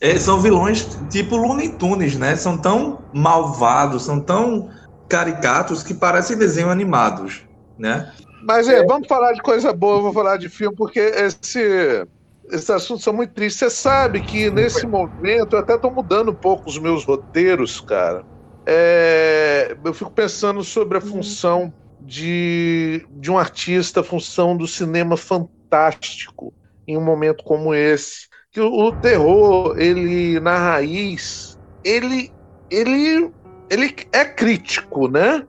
[0.00, 2.36] É, são vilões tipo Looney Tunes, né?
[2.36, 4.70] São tão malvados, são tão
[5.08, 7.44] caricatos que parecem desenhos animados,
[7.76, 8.10] né?
[8.42, 12.06] Mas é, vamos falar de coisa boa, vou falar de filme, porque esse,
[12.50, 13.58] esses assuntos são muito tristes.
[13.58, 18.24] Você sabe que nesse momento eu até estou mudando um pouco os meus roteiros, cara.
[18.66, 25.16] É, eu fico pensando sobre a função de, de um artista, a função do cinema
[25.16, 26.54] fantástico
[26.90, 28.28] em um momento como esse.
[28.50, 32.30] Que o, o terror, ele, na raiz, ele,
[32.70, 33.30] ele,
[33.70, 35.44] ele é crítico, né?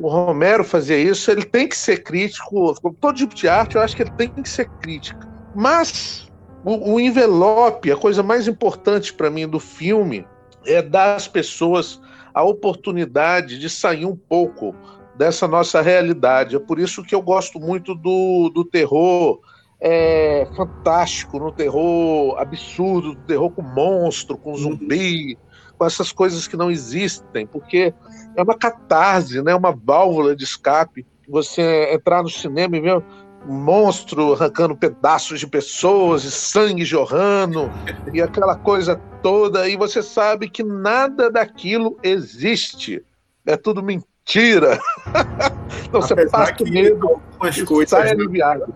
[0.00, 3.96] o Romero fazia isso, ele tem que ser crítico, todo tipo de arte, eu acho
[3.96, 5.20] que ele tem que ser crítico.
[5.54, 6.28] Mas
[6.64, 10.24] o, o envelope, a coisa mais importante para mim do filme
[10.64, 12.00] é dar às pessoas
[12.32, 14.74] a oportunidade de sair um pouco
[15.16, 16.54] dessa nossa realidade.
[16.54, 19.40] É por isso que eu gosto muito do, do terror
[19.80, 25.38] é, fantástico, no terror absurdo, do terror com monstro, com zumbi,
[25.76, 27.94] com essas coisas que não existem, porque
[28.36, 29.54] é uma catarse, né?
[29.54, 31.06] uma válvula de escape.
[31.28, 33.02] Você entrar no cinema e ver
[33.46, 37.70] um monstro arrancando pedaços de pessoas e sangue jorrando
[38.12, 43.04] e aquela coisa toda, e você sabe que nada daquilo existe.
[43.46, 44.78] É tudo mentira.
[45.86, 48.74] então você passa medo algumas coisas, sai aliviado.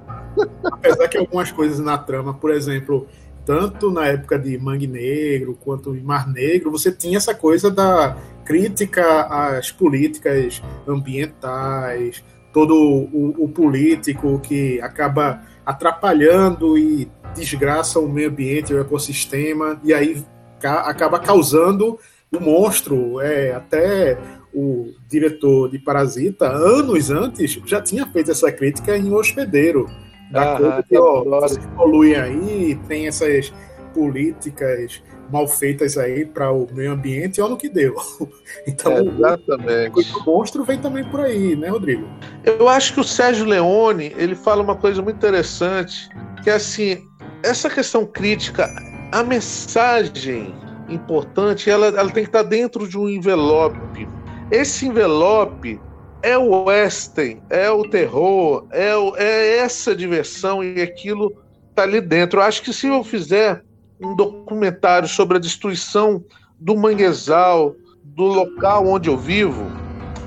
[0.64, 3.06] Apesar que algumas coisas na trama, por exemplo,
[3.44, 8.16] tanto na época de Mangue Negro quanto em Mar Negro, você tinha essa coisa da
[8.44, 18.28] crítica às políticas ambientais, todo o, o político que acaba atrapalhando e desgraça o meio
[18.28, 20.22] ambiente, o ecossistema, e aí
[20.60, 21.98] ca acaba causando
[22.30, 23.20] o um monstro.
[23.20, 24.18] É, até
[24.54, 29.88] o diretor de Parasita, anos antes, já tinha feito essa crítica em Hospedeiro
[30.32, 33.52] da ah, coisa que, ó, vocês poluem aí, tem essas
[33.94, 37.94] políticas mal feitas aí para o meio ambiente, olha no que deu.
[38.66, 40.12] Então, exatamente.
[40.14, 42.06] o monstro vem também por aí, né, Rodrigo?
[42.44, 46.08] Eu acho que o Sérgio Leone, ele fala uma coisa muito interessante,
[46.42, 47.08] que é assim,
[47.42, 48.68] essa questão crítica,
[49.10, 50.54] a mensagem
[50.88, 54.06] importante, ela, ela tem que estar dentro de um envelope.
[54.50, 55.80] Esse envelope
[56.22, 61.36] é o western, é o terror, é, o, é essa diversão e aquilo
[61.74, 62.40] tá ali dentro.
[62.40, 63.62] Eu acho que se eu fizer
[64.00, 66.24] um documentário sobre a destruição
[66.58, 69.70] do manguezal, do local onde eu vivo,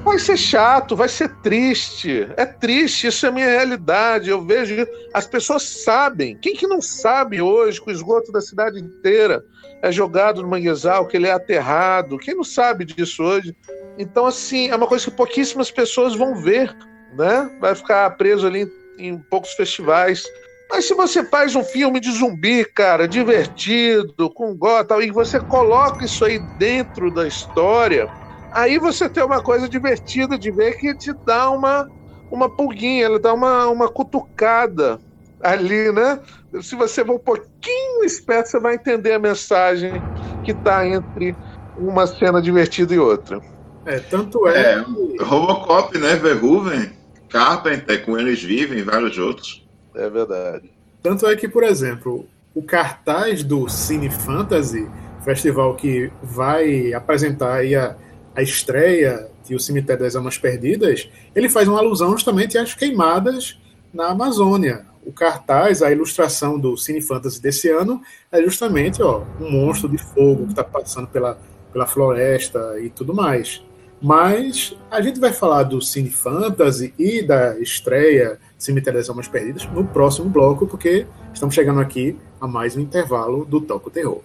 [0.04, 2.28] vai ser chato, vai ser triste.
[2.38, 4.30] É triste, isso é a minha realidade.
[4.30, 4.76] Eu vejo,
[5.14, 6.38] as pessoas sabem.
[6.38, 9.44] Quem que não sabe hoje que o esgoto da cidade inteira
[9.82, 12.18] é jogado no manguezal, que ele é aterrado?
[12.18, 13.56] Quem não sabe disso hoje?
[13.98, 16.76] Então, assim, é uma coisa que pouquíssimas pessoas vão ver,
[17.16, 17.50] né?
[17.60, 20.24] Vai ficar preso ali em, em poucos festivais.
[20.70, 26.04] Mas se você faz um filme de zumbi, cara, divertido, com gota, e você coloca
[26.04, 28.08] isso aí dentro da história,
[28.54, 31.88] aí você tem uma coisa divertida de ver que te dá uma,
[32.32, 35.00] uma pulguinha, ela dá uma, uma cutucada
[35.42, 36.20] ali, né?
[36.62, 40.04] Se você for um pouquinho esperto, você vai entender a mensagem
[40.44, 41.38] que está entre
[41.78, 43.40] uma cena divertida e outra.
[43.86, 44.74] É, tanto é.
[44.74, 44.86] é
[45.24, 46.16] Robocop, né?
[46.16, 46.92] Verhoeven,
[47.30, 49.66] Carpenter, com eles vivem, vários outros.
[49.94, 50.72] É verdade.
[51.02, 54.90] Tanto é que, por exemplo, o cartaz do Cine Fantasy,
[55.24, 57.96] festival que vai apresentar aí a,
[58.36, 63.60] a estreia de O Cemitério das Almas Perdidas, ele faz uma alusão justamente às queimadas
[63.94, 64.86] na Amazônia.
[65.06, 69.98] O cartaz, a ilustração do Cine Fantasy desse ano é justamente ó, um monstro de
[69.98, 71.38] fogo que está passando pela,
[71.72, 73.64] pela floresta e tudo mais.
[74.06, 79.66] Mas a gente vai falar do Cine Fantasy e da estreia Cemitério das Almas Perdidas
[79.72, 84.22] no próximo bloco, porque estamos chegando aqui a mais um intervalo do Toco Terror.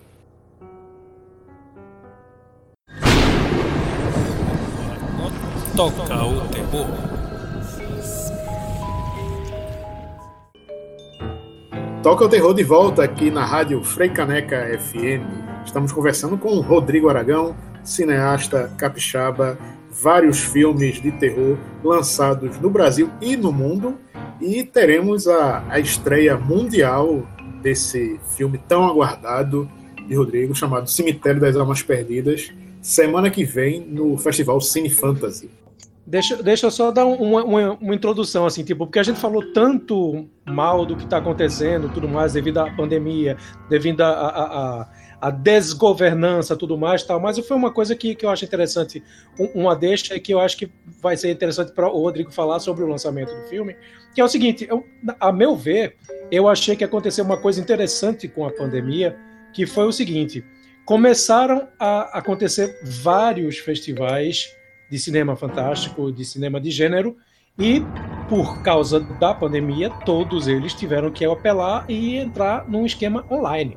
[5.75, 6.87] Toca o terror.
[12.03, 15.25] Toca o Terror de volta aqui na Rádio Freicaneca FM.
[15.65, 19.59] Estamos conversando com o Rodrigo Aragão, cineasta capixaba,
[19.91, 23.99] vários filmes de terror lançados no Brasil e no mundo.
[24.41, 27.27] E teremos a, a estreia mundial
[27.63, 29.71] desse filme tão aguardado
[30.07, 35.51] de Rodrigo, chamado Cemitério das Almas Perdidas, semana que vem no Festival Cine Fantasy.
[36.07, 39.53] Deixa, deixa eu só dar uma, uma, uma, introdução, assim, tipo, porque a gente falou
[39.53, 43.37] tanto mal do que está acontecendo, tudo mais, devido à pandemia,
[43.69, 44.89] devido à a, a,
[45.21, 49.03] a, desgovernança, tudo mais, tal, mas foi uma coisa que, que eu acho interessante,
[49.55, 52.89] uma deixa que eu acho que vai ser interessante para o Rodrigo falar sobre o
[52.89, 53.77] lançamento do filme,
[54.15, 54.85] que é o seguinte, eu,
[55.19, 55.97] a meu ver,
[56.31, 59.17] eu achei que aconteceu uma coisa interessante com a pandemia,
[59.53, 60.45] que foi o seguinte,
[60.85, 64.49] começaram a acontecer vários festivais
[64.91, 67.17] de cinema fantástico, de cinema de gênero,
[67.59, 67.83] e
[68.29, 73.77] por causa da pandemia, todos eles tiveram que apelar e entrar num esquema online.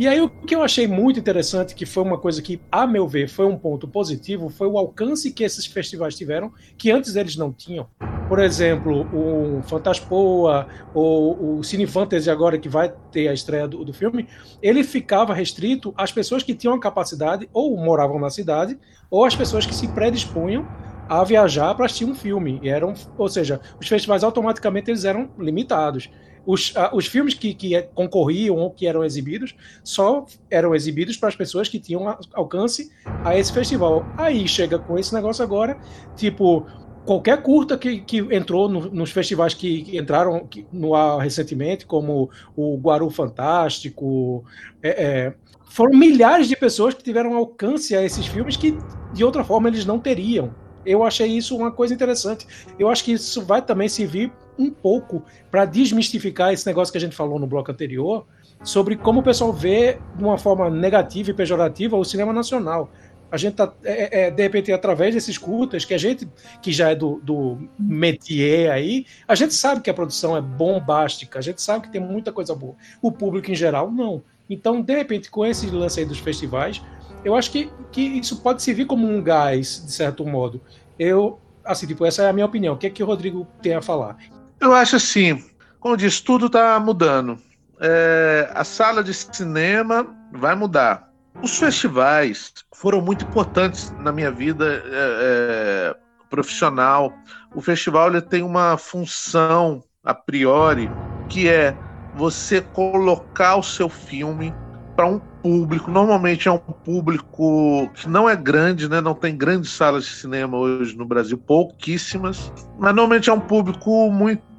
[0.00, 3.06] E aí o que eu achei muito interessante, que foi uma coisa que, a meu
[3.06, 7.36] ver, foi um ponto positivo, foi o alcance que esses festivais tiveram, que antes eles
[7.36, 7.86] não tinham.
[8.26, 13.84] Por exemplo, o Fantaspoa, ou o Cine Fantasy agora, que vai ter a estreia do,
[13.84, 14.26] do filme,
[14.62, 18.78] ele ficava restrito às pessoas que tinham a capacidade, ou moravam na cidade,
[19.10, 20.66] ou às pessoas que se predispunham
[21.10, 22.58] a viajar para assistir um filme.
[22.62, 26.08] E eram, ou seja, os festivais automaticamente eles eram limitados
[26.46, 31.28] os, uh, os filmes que, que concorriam ou que eram exibidos só eram exibidos para
[31.28, 32.90] as pessoas que tinham alcance
[33.24, 34.04] a esse festival.
[34.16, 35.78] Aí chega com esse negócio agora,
[36.16, 36.66] tipo,
[37.04, 42.30] qualquer curta que, que entrou no, nos festivais que, que entraram no ar recentemente, como
[42.56, 44.44] o Guaru Fantástico,
[44.82, 45.34] é, é,
[45.70, 48.76] foram milhares de pessoas que tiveram alcance a esses filmes que
[49.12, 50.54] de outra forma eles não teriam.
[50.84, 52.46] Eu achei isso uma coisa interessante.
[52.78, 57.00] Eu acho que isso vai também servir um pouco para desmistificar esse negócio que a
[57.00, 58.26] gente falou no bloco anterior
[58.62, 62.90] sobre como o pessoal vê de uma forma negativa e pejorativa o cinema nacional.
[63.30, 66.28] A gente tá, é, é, de repente, através desses curtas, que a gente,
[66.60, 71.38] que já é do, do métier aí, a gente sabe que a produção é bombástica,
[71.38, 72.74] a gente sabe que tem muita coisa boa.
[73.00, 74.22] O público em geral, não.
[74.48, 76.82] Então, de repente, com esse lance aí dos festivais,
[77.24, 80.60] eu acho que, que isso pode servir como um gás, de certo modo.
[80.98, 82.74] Eu, assim, tipo, essa é a minha opinião.
[82.74, 84.16] O que é que o Rodrigo tem a falar?
[84.60, 85.42] Eu acho assim,
[85.78, 87.38] como diz, tudo está mudando.
[87.80, 91.08] É, a sala de cinema vai mudar.
[91.42, 95.96] Os festivais foram muito importantes na minha vida é, é,
[96.28, 97.10] profissional.
[97.54, 100.90] O festival ele tem uma função a priori
[101.28, 101.74] que é
[102.14, 104.54] você colocar o seu filme
[104.94, 105.90] para um público.
[105.90, 109.00] Normalmente é um público que não é grande, né?
[109.00, 112.52] Não tem grandes salas de cinema hoje no Brasil, pouquíssimas.
[112.78, 114.49] Mas normalmente é um público muito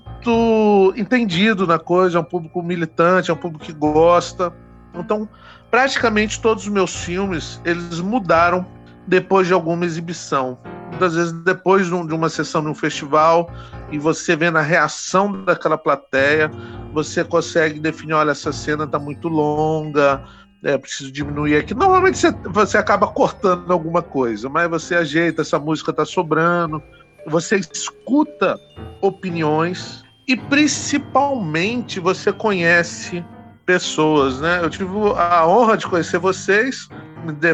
[0.95, 4.53] entendido na coisa, é um público militante, é um público que gosta.
[4.93, 5.27] Então,
[5.69, 8.65] praticamente todos os meus filmes eles mudaram
[9.07, 10.57] depois de alguma exibição.
[10.89, 13.49] Muitas vezes depois de uma sessão de um festival
[13.91, 16.51] e você vendo a reação daquela plateia,
[16.93, 20.23] você consegue definir, olha, essa cena está muito longa,
[20.63, 21.73] é, preciso diminuir aqui.
[21.73, 26.83] Normalmente você, você acaba cortando alguma coisa, mas você ajeita, essa música está sobrando,
[27.25, 28.59] você escuta
[29.01, 33.21] opiniões e principalmente você conhece
[33.65, 34.61] pessoas, né?
[34.63, 36.87] Eu tive a honra de conhecer vocês,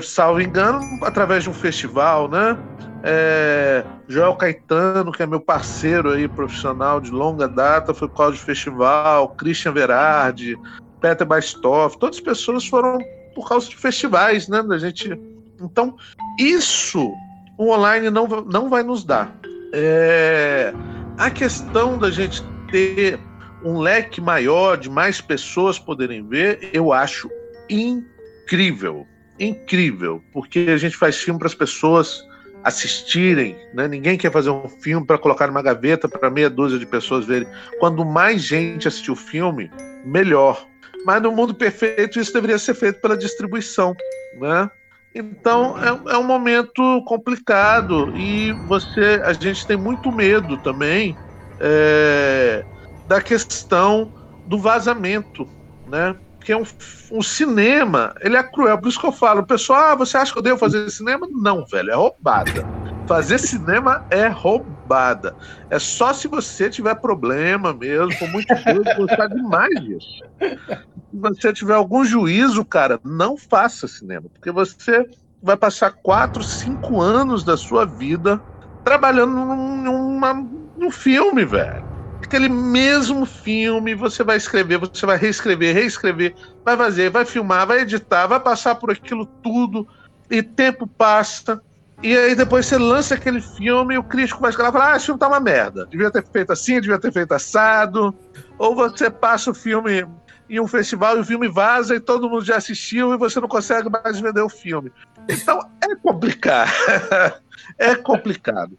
[0.03, 2.55] salvo engano, através de um festival, né?
[3.01, 8.33] É, Joel Caetano, que é meu parceiro aí, profissional de longa data, foi por causa
[8.33, 10.55] do festival, Christian Verardi,
[11.01, 12.99] Peter Bastoff, todas as pessoas foram
[13.33, 14.61] por causa de festivais, né?
[14.61, 15.19] Da gente.
[15.59, 15.95] Então,
[16.39, 17.11] isso
[17.57, 19.35] o online não, não vai nos dar.
[19.73, 20.71] É,
[21.17, 23.19] a questão da gente ter
[23.63, 27.29] um leque maior de mais pessoas poderem ver, eu acho
[27.69, 29.07] incrível.
[29.39, 32.23] Incrível, porque a gente faz filme para as pessoas
[32.63, 33.87] assistirem, né?
[33.87, 37.47] Ninguém quer fazer um filme para colocar numa gaveta para meia dúzia de pessoas verem.
[37.79, 39.71] Quando mais gente assistir o filme,
[40.03, 40.67] melhor.
[41.05, 43.95] Mas no mundo perfeito isso deveria ser feito pela distribuição,
[44.39, 44.69] né?
[45.13, 51.17] Então é, é um momento complicado e você, a gente tem muito medo também
[51.59, 52.63] é,
[53.07, 54.11] da questão
[54.45, 55.47] do vazamento,
[55.87, 56.15] né?
[56.37, 56.63] Porque é um,
[57.11, 58.77] um, cinema, ele é cruel.
[58.77, 61.27] Por isso que eu falo, pessoal, ah, você acha que eu devo fazer cinema?
[61.29, 62.65] Não, velho, é roubada.
[63.05, 65.35] Fazer cinema é roubada.
[65.69, 70.23] É só se você tiver problema mesmo, com muito doido, gostar demais disso.
[70.39, 75.05] Se você tiver algum juízo, cara, não faça cinema, porque você
[75.41, 78.41] vai passar quatro, cinco anos da sua vida
[78.83, 80.47] trabalhando num, numa,
[80.77, 81.97] num filme, velho
[82.27, 87.79] aquele mesmo filme, você vai escrever, você vai reescrever, reescrever, vai fazer, vai filmar, vai
[87.79, 89.87] editar, vai passar por aquilo tudo,
[90.29, 91.61] e tempo passa,
[92.03, 95.05] e aí depois você lança aquele filme e o crítico vai escrever e ah, esse
[95.05, 98.13] filme tá uma merda, devia ter feito assim, devia ter feito assado,
[98.57, 100.05] ou você passa o filme
[100.49, 103.47] em um festival e o filme vaza e todo mundo já assistiu e você não
[103.47, 104.91] consegue mais vender o filme.
[105.29, 106.71] Então é complicado.
[107.77, 108.77] é complicado.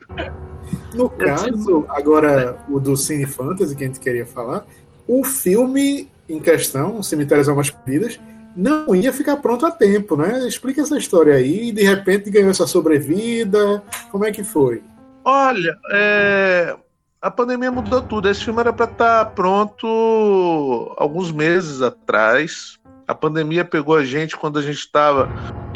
[0.94, 4.66] No caso, agora o do Cine Fantasy que a gente queria falar,
[5.06, 8.20] o filme em questão, Cemitérios Almas Perdidas,
[8.54, 10.46] não ia ficar pronto a tempo, né?
[10.46, 14.82] Explica essa história aí, de repente ganhou essa sobrevida, como é que foi?
[15.24, 16.76] Olha, é...
[17.20, 18.28] a pandemia mudou tudo.
[18.28, 22.78] Esse filme era para estar tá pronto alguns meses atrás.
[23.06, 25.30] A pandemia pegou a gente quando a gente estava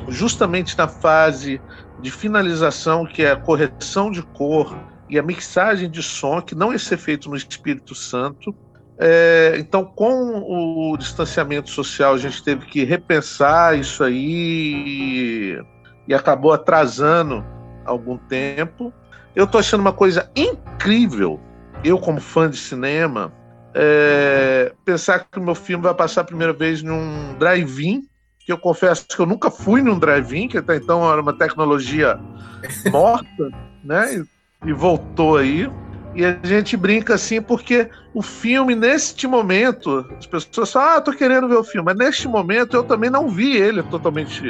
[0.09, 1.61] justamente na fase
[2.03, 4.77] de finalização, que é a correção de cor
[5.09, 8.55] e a mixagem de som, que não ia ser feito no Espírito Santo.
[8.99, 15.59] É, então, com o distanciamento social, a gente teve que repensar isso aí
[16.07, 17.45] e, acabou atrasando
[17.85, 18.93] algum tempo.
[19.35, 21.41] Eu estou achando uma coisa incrível,
[21.83, 23.33] eu como fã de cinema,
[23.75, 28.07] é, pensar que o meu filme vai passar a primeira vez num drive-in,
[28.45, 32.19] que eu confesso que eu nunca fui num drive-in, que até então era uma tecnologia
[32.91, 33.51] morta,
[33.85, 34.17] né?
[34.17, 35.71] E, e voltou aí.
[36.15, 41.13] E a gente brinca assim, porque o filme, neste momento, as pessoas falam, ah, tô
[41.13, 44.43] querendo ver o filme, mas neste momento eu também não vi ele totalmente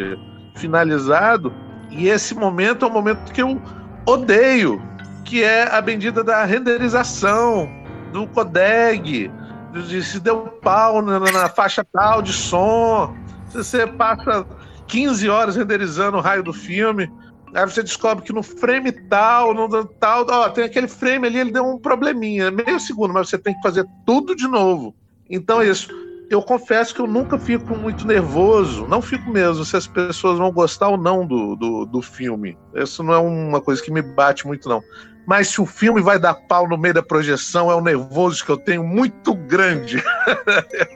[0.56, 1.52] finalizado.
[1.90, 3.60] E esse momento é um momento que eu
[4.04, 4.82] odeio,
[5.24, 7.70] que é a bendita da renderização,
[8.12, 9.30] do codec,
[9.72, 13.14] de se deu pau na, na faixa tal de som,
[13.56, 14.46] você passa
[14.86, 17.10] 15 horas renderizando o raio do filme,
[17.54, 21.52] Aí você descobre que no frame tal, no tal, ó, tem aquele frame ali, ele
[21.52, 24.94] deu um probleminha, meio segundo, mas você tem que fazer tudo de novo.
[25.28, 25.88] Então é isso.
[26.30, 30.50] Eu confesso que eu nunca fico muito nervoso, não fico mesmo se as pessoas vão
[30.50, 32.56] gostar ou não do, do, do filme.
[32.74, 34.82] Isso não é uma coisa que me bate muito, não.
[35.26, 38.50] Mas se o filme vai dar pau no meio da projeção, é um nervoso que
[38.50, 40.02] eu tenho muito grande.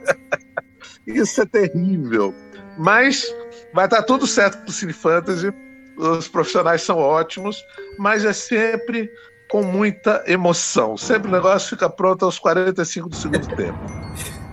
[1.05, 2.33] Isso é terrível.
[2.77, 3.25] Mas
[3.73, 5.53] vai estar tudo certo pro Cine Fantasy
[5.97, 7.65] os profissionais são ótimos,
[7.97, 9.09] mas é sempre
[9.49, 10.95] com muita emoção.
[10.95, 13.79] Sempre o negócio fica pronto aos 45 do segundo tempo.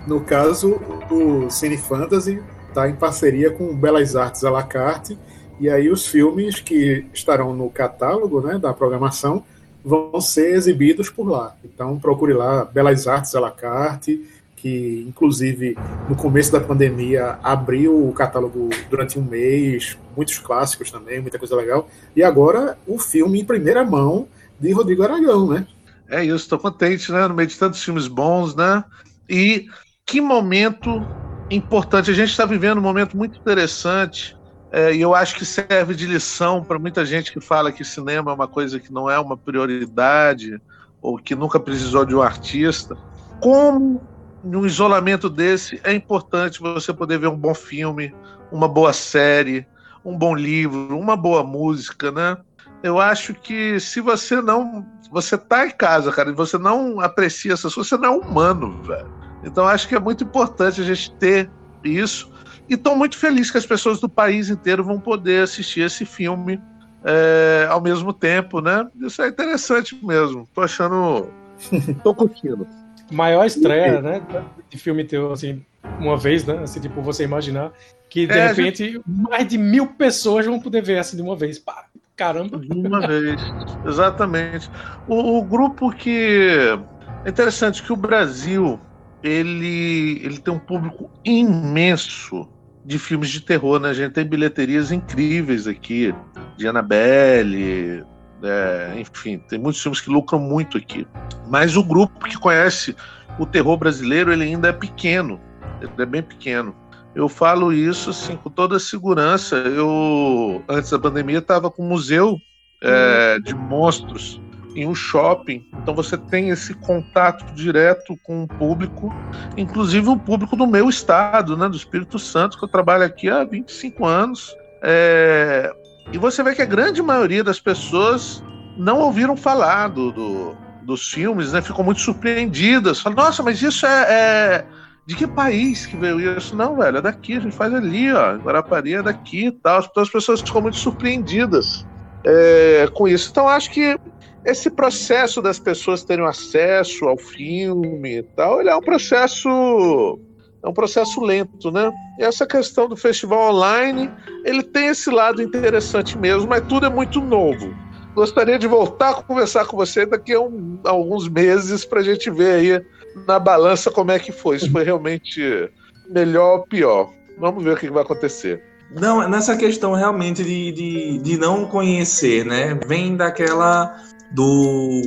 [0.07, 5.19] No caso, o Cine Fantasy está em parceria com Belas Artes à la carte,
[5.61, 9.45] e aí os filmes que estarão no catálogo né, da programação
[9.85, 11.55] vão ser exibidos por lá.
[11.63, 14.25] Então procure lá Belas Artes à la carte,
[14.65, 15.77] que inclusive
[16.09, 21.55] no começo da pandemia abriu o catálogo durante um mês, muitos clássicos também, muita coisa
[21.55, 21.87] legal.
[22.17, 24.27] E agora o filme em primeira mão
[24.59, 25.67] de Rodrigo Aragão, né?
[26.09, 27.29] É isso, estou contente, né?
[27.29, 28.83] No meio de tantos filmes bons, né?
[29.29, 29.67] E
[30.07, 31.07] que momento
[31.51, 32.11] importante.
[32.11, 34.35] A gente está vivendo um momento muito interessante.
[34.73, 38.31] É, e eu acho que serve de lição para muita gente que fala que cinema
[38.31, 40.59] é uma coisa que não é uma prioridade
[41.03, 42.97] ou que nunca precisou de um artista.
[43.41, 44.14] Como
[44.45, 48.15] num isolamento desse, é importante você poder ver um bom filme,
[48.53, 49.67] uma boa série,
[50.05, 52.37] um bom livro, uma boa música, né?
[52.83, 54.87] Eu acho que se você não.
[55.11, 58.83] Você tá em casa, cara, e você não aprecia essas coisas, você não é humano,
[58.83, 59.11] velho.
[59.43, 61.51] Então acho que é muito importante a gente ter
[61.83, 62.31] isso.
[62.69, 66.61] E estou muito feliz que as pessoas do país inteiro vão poder assistir esse filme
[67.05, 68.87] é, ao mesmo tempo, né?
[69.01, 70.49] Isso é interessante mesmo.
[70.53, 71.29] Tô achando.
[72.03, 72.67] tô curtindo
[73.11, 74.23] maior estreia, né,
[74.69, 75.65] de filme teu, assim,
[75.99, 77.73] uma vez, né, assim, tipo, você imaginar
[78.09, 79.03] que, de é, repente, gente...
[79.07, 81.87] mais de mil pessoas vão poder ver, assim, de uma vez, pá,
[82.17, 82.59] caramba.
[82.59, 83.41] De uma vez,
[83.87, 84.71] exatamente.
[85.09, 86.79] O, o, grupo que...
[87.25, 88.79] É interessante que o Brasil,
[89.23, 92.49] ele, ele tem um público imenso
[92.85, 93.89] de filmes de terror, né?
[93.89, 96.15] A gente tem bilheterias incríveis aqui,
[96.57, 98.05] de Annabelle,
[98.43, 101.07] é, enfim, tem muitos filmes que lucram muito aqui.
[101.49, 102.95] Mas o grupo que conhece
[103.39, 105.41] o terror brasileiro, ele ainda é pequeno.
[105.81, 106.75] Ele é bem pequeno.
[107.15, 109.57] Eu falo isso assim, com toda a segurança.
[109.57, 112.39] Eu, antes da pandemia, estava com um museu
[112.83, 114.41] é, de monstros
[114.75, 115.65] em um shopping.
[115.81, 119.15] Então você tem esse contato direto com o público,
[119.57, 123.45] inclusive o público do meu estado, né, do Espírito Santo, que eu trabalho aqui há
[123.45, 124.55] 25 anos.
[124.83, 125.73] É,
[126.13, 128.43] e você vê que a grande maioria das pessoas
[128.77, 131.63] não ouviram falar do, do dos filmes, né?
[131.63, 133.01] Ficam muito surpreendidas.
[133.01, 134.65] Falam, nossa, mas isso é, é,
[135.07, 136.55] De que país que veio isso?
[136.55, 138.37] Não, velho, é daqui, a gente faz ali, ó.
[138.37, 139.83] Guarapari é daqui e tal.
[139.83, 141.87] Então as pessoas ficam muito surpreendidas
[142.25, 143.31] é, com isso.
[143.31, 143.99] Então acho que
[144.45, 150.19] esse processo das pessoas terem acesso ao filme e tal, ele é um processo
[150.65, 151.93] é um processo lento, né?
[152.19, 154.11] E essa questão do festival online,
[154.45, 157.75] ele tem esse lado interessante mesmo, mas tudo é muito novo.
[158.15, 162.03] Gostaria de voltar a conversar com você daqui a, um, a alguns meses para a
[162.03, 162.85] gente ver aí
[163.27, 164.59] na balança como é que foi.
[164.59, 165.71] Se foi realmente
[166.09, 167.11] melhor ou pior.
[167.39, 168.63] Vamos ver o que vai acontecer.
[168.91, 172.79] Não, nessa questão realmente de, de, de não conhecer, né?
[172.87, 173.97] Vem daquela
[174.33, 175.03] do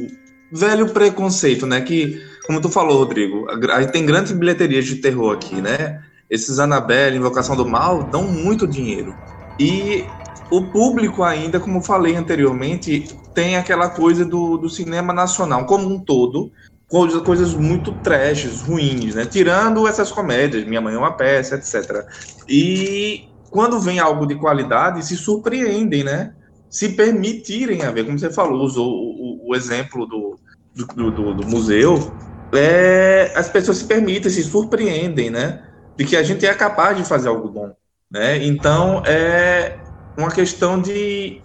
[0.52, 1.82] velho preconceito, né?
[1.82, 6.02] Que, como tu falou, Rodrigo, a gente tem grandes bilheterias de terror aqui, né?
[6.30, 9.14] Esses Annabelle, Invocação do Mal, dão muito dinheiro.
[9.60, 10.08] E
[10.50, 16.00] o público ainda, como falei anteriormente, tem aquela coisa do, do cinema nacional como um
[16.00, 16.52] todo,
[16.88, 19.26] coisas, coisas muito trashes, ruins, né?
[19.26, 22.06] Tirando essas comédias, Minha Mãe é uma Peça, etc.
[22.48, 26.34] E quando vem algo de qualidade, se surpreendem, né?
[26.70, 30.40] Se permitirem a ver, como você falou, usou o, o, o exemplo do,
[30.74, 32.18] do, do, do museu,
[32.54, 35.64] é, as pessoas se permitem, se surpreendem, né?
[35.96, 37.76] De que a gente é capaz de fazer algo bom,
[38.10, 38.44] né?
[38.46, 39.78] Então, é
[40.18, 41.42] uma questão de,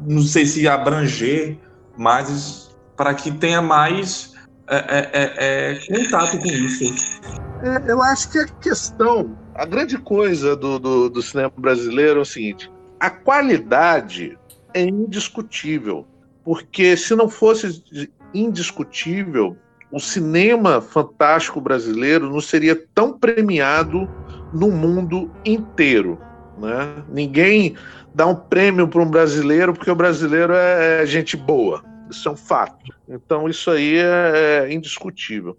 [0.00, 1.58] não sei se abranger,
[1.96, 4.32] mas para que tenha mais
[4.68, 6.84] é, é, é, é, contato com isso.
[7.62, 12.22] É, eu acho que a questão, a grande coisa do, do, do cinema brasileiro é
[12.22, 14.38] o seguinte: a qualidade
[14.72, 16.06] é indiscutível.
[16.44, 17.82] Porque se não fosse
[18.34, 19.56] indiscutível,
[19.94, 24.10] o cinema fantástico brasileiro não seria tão premiado
[24.52, 26.18] no mundo inteiro.
[26.58, 27.04] Né?
[27.08, 27.76] Ninguém
[28.12, 31.84] dá um prêmio para um brasileiro porque o brasileiro é, é gente boa.
[32.10, 32.92] Isso é um fato.
[33.08, 35.56] Então, isso aí é, é indiscutível.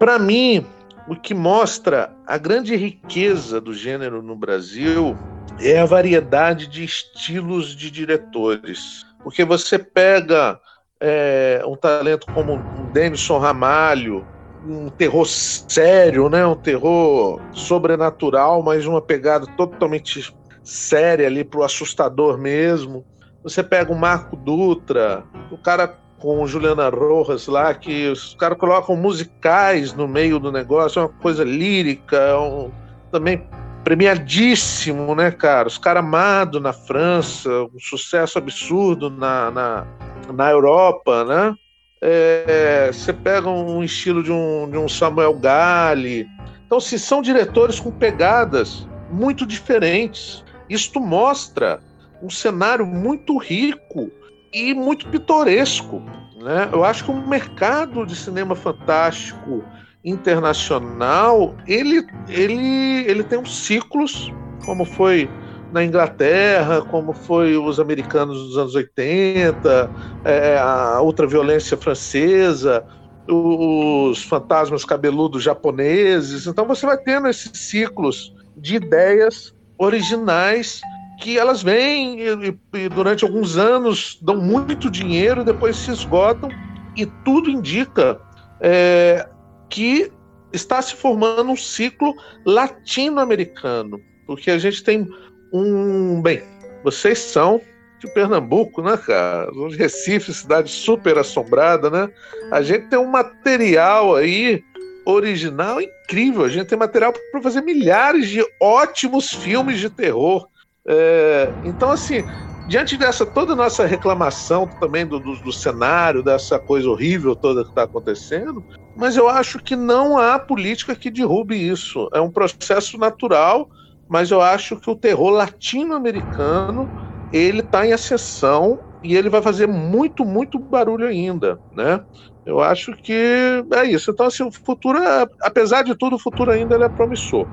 [0.00, 0.66] Para mim,
[1.06, 5.16] o que mostra a grande riqueza do gênero no Brasil
[5.60, 9.06] é a variedade de estilos de diretores.
[9.22, 10.60] Porque você pega
[11.00, 14.26] é, um talento como o Denison Ramalho,
[14.66, 16.44] um terror sério, né?
[16.44, 23.04] um terror sobrenatural, mas uma pegada totalmente séria ali para o assustador mesmo.
[23.42, 28.96] Você pega o Marco Dutra, o cara com Juliana Rojas lá, que os caras colocam
[28.96, 32.70] musicais no meio do negócio, é uma coisa lírica, é um,
[33.12, 33.46] também
[33.84, 35.68] premiadíssimo, né, cara?
[35.68, 39.86] Os caras amados na França, um sucesso absurdo na, na,
[40.32, 41.54] na Europa, né?
[42.00, 46.28] É, você pega um estilo de um, de um Samuel Gale.
[46.66, 51.80] Então, se são diretores com pegadas muito diferentes, isto mostra
[52.22, 54.10] um cenário muito rico
[54.52, 56.02] e muito pitoresco.
[56.36, 56.68] Né?
[56.72, 59.64] Eu acho que o mercado de cinema fantástico
[60.04, 64.32] internacional ele, ele, ele tem uns ciclos,
[64.64, 65.28] como foi
[65.72, 69.90] na Inglaterra, como foi os americanos dos anos 80,
[70.24, 72.84] é, a ultraviolência francesa,
[73.26, 76.46] os fantasmas cabeludos japoneses.
[76.46, 80.80] Então você vai tendo esses ciclos de ideias originais
[81.20, 86.48] que elas vêm e, e, durante alguns anos dão muito dinheiro, depois se esgotam
[86.96, 88.20] e tudo indica
[88.60, 89.28] é,
[89.68, 90.10] que
[90.52, 92.14] está se formando um ciclo
[92.46, 95.06] latino-americano, porque a gente tem
[95.52, 96.42] um bem,
[96.82, 97.60] vocês são
[97.98, 99.50] de Pernambuco, né, cara?
[99.76, 102.08] Recife, cidade super assombrada, né?
[102.50, 104.62] A gente tem um material aí
[105.04, 106.44] original incrível.
[106.44, 110.46] A gente tem material para fazer milhares de ótimos filmes de terror.
[110.86, 112.24] É, então, assim,
[112.68, 117.70] diante dessa toda nossa reclamação também do, do, do cenário, dessa coisa horrível toda que
[117.70, 122.08] está acontecendo, mas eu acho que não há política que derrube isso.
[122.12, 123.68] É um processo natural,
[124.08, 126.88] mas eu acho que o terror latino-americano
[127.32, 132.02] ele está em ascensão e ele vai fazer muito, muito barulho ainda, né?
[132.44, 134.10] Eu acho que é isso.
[134.10, 137.46] Então, assim, o futuro, é, apesar de tudo, o futuro ainda é promissor.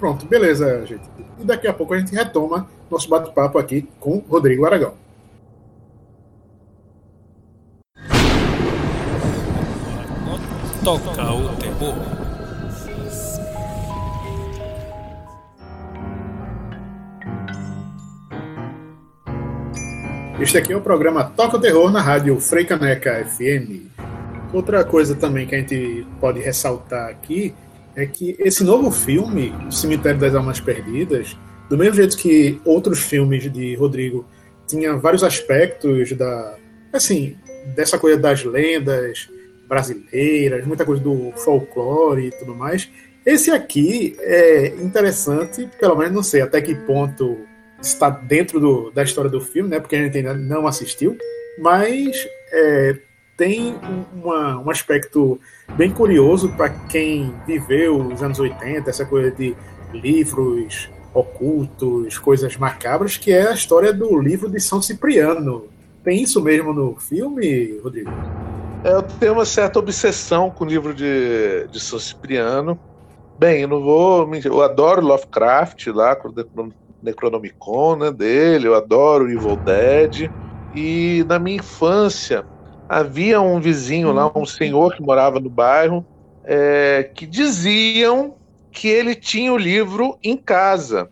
[0.00, 1.08] Pronto, beleza, gente.
[1.38, 4.94] E daqui a pouco a gente retoma nosso bate-papo aqui com Rodrigo Aragão.
[10.82, 12.19] Toca o terror.
[20.40, 23.90] Este aqui é o programa Toca o Terror na rádio Freicaneca FM.
[24.54, 27.54] Outra coisa também que a gente pode ressaltar aqui
[27.94, 31.36] é que esse novo filme, O Cemitério das Almas Perdidas,
[31.68, 34.26] do mesmo jeito que outros filmes de Rodrigo
[34.66, 36.56] tinha vários aspectos da
[36.90, 37.36] assim
[37.76, 39.28] dessa coisa das lendas
[39.68, 42.88] brasileiras, muita coisa do folclore e tudo mais.
[43.26, 47.36] Esse aqui é interessante, pelo menos não sei até que ponto
[47.80, 49.80] está dentro do, da história do filme, né?
[49.80, 51.16] Porque a gente ainda não assistiu,
[51.58, 52.98] mas é,
[53.36, 53.74] tem
[54.12, 55.40] uma, um aspecto
[55.76, 59.56] bem curioso para quem viveu os anos 80, essa coisa de
[59.94, 65.68] livros ocultos, coisas macabras, que é a história do livro de São Cipriano.
[66.04, 68.10] Tem isso mesmo no filme, Rodrigo?
[68.84, 72.78] Eu tenho uma certa obsessão com o livro de, de São Cipriano.
[73.38, 76.32] Bem, eu não vou mentir, eu adoro Lovecraft lá, com o
[77.02, 80.30] Necronomicon né, dele, eu adoro Evil Dead.
[80.72, 82.46] E na minha infância
[82.88, 86.06] havia um vizinho lá, um senhor que morava no bairro,
[86.44, 88.36] é, que diziam
[88.72, 91.08] que ele tinha o livro em casa.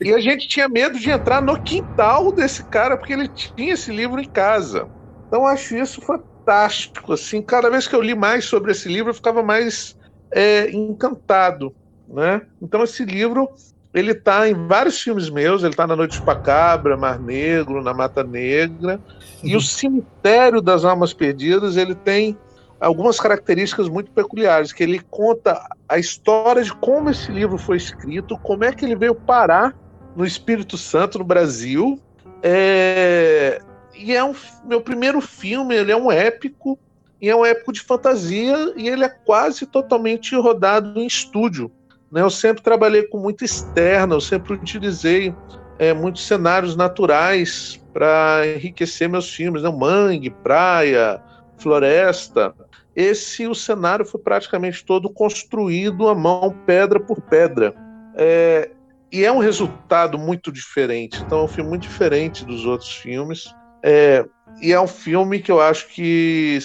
[0.00, 3.90] E a gente tinha medo de entrar no quintal desse cara, porque ele tinha esse
[3.90, 4.88] livro em casa.
[5.26, 7.12] Então acho isso fantástico.
[7.12, 9.96] Assim, cada vez que eu li mais sobre esse livro, eu ficava mais
[10.32, 11.74] é, encantado.
[12.06, 12.42] Né?
[12.60, 13.48] Então esse livro
[13.94, 17.94] ele está em vários filmes meus, ele está na Noite de Pacabra, Mar Negro, na
[17.94, 19.00] Mata Negra.
[19.42, 22.36] E o Cemitério das Almas Perdidas, ele tem
[22.80, 28.36] algumas características muito peculiares, que ele conta a história de como esse livro foi escrito,
[28.38, 29.74] como é que ele veio parar
[30.16, 32.00] no Espírito Santo, no Brasil.
[32.42, 33.60] É...
[33.94, 34.34] E é um
[34.66, 36.76] meu primeiro filme, ele é um épico,
[37.22, 41.70] e é um épico de fantasia, e ele é quase totalmente rodado em estúdio.
[42.10, 42.20] Né?
[42.20, 45.34] Eu sempre trabalhei com muito externa, eu sempre utilizei
[45.78, 49.70] é, muitos cenários naturais para enriquecer meus filmes, né?
[49.70, 51.22] mangue, praia,
[51.58, 52.54] floresta
[52.94, 57.74] esse o cenário foi praticamente todo construído à mão, pedra por pedra.
[58.16, 58.70] É,
[59.10, 61.20] e é um resultado muito diferente.
[61.20, 63.52] Então, é um filme muito diferente dos outros filmes.
[63.82, 64.24] É,
[64.60, 66.58] e é um filme que eu acho que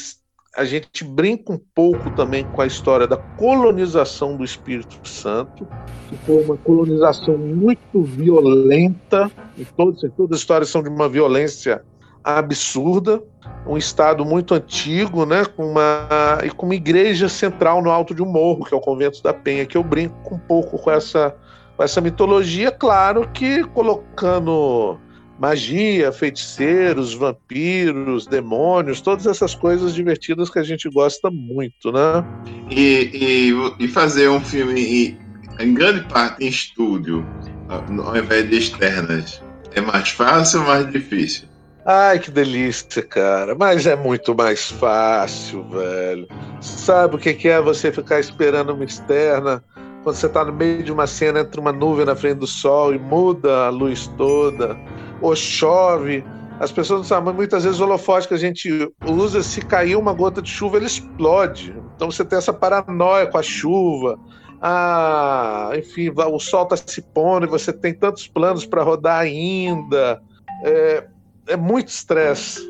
[0.55, 5.67] a gente brinca um pouco também com a história da colonização do Espírito Santo,
[6.09, 11.83] que foi uma colonização muito violenta, e todas, todas as histórias são de uma violência
[12.23, 13.21] absurda,
[13.65, 18.21] um estado muito antigo, né, com uma e com uma igreja central no alto de
[18.21, 21.35] um morro, que é o convento da Penha, que eu brinco um pouco com essa
[21.77, 24.99] com essa mitologia, claro que colocando
[25.39, 32.23] magia, feiticeiros, vampiros, demônios, todas essas coisas divertidas que a gente gosta muito, né?
[32.69, 35.17] E, e, e fazer um filme
[35.59, 37.25] em grande parte em estúdio,
[37.69, 39.41] ao invés de externas,
[39.73, 41.47] é mais fácil ou mais difícil?
[41.85, 43.55] Ai, que delícia, cara.
[43.55, 46.27] Mas é muito mais fácil, velho.
[46.61, 49.63] Sabe o que é você ficar esperando uma externa
[50.03, 52.93] quando você tá no meio de uma cena entre uma nuvem na frente do sol
[52.93, 54.77] e muda a luz toda,
[55.21, 56.23] ou chove.
[56.59, 60.13] As pessoas não sabem, muitas vezes o holofote que a gente usa, se cair uma
[60.13, 61.73] gota de chuva, ele explode.
[61.95, 64.19] Então você tem essa paranoia com a chuva.
[64.61, 70.21] Ah, enfim, o sol está se pondo e você tem tantos planos para rodar ainda.
[70.65, 71.07] É,
[71.47, 72.67] é muito estresse.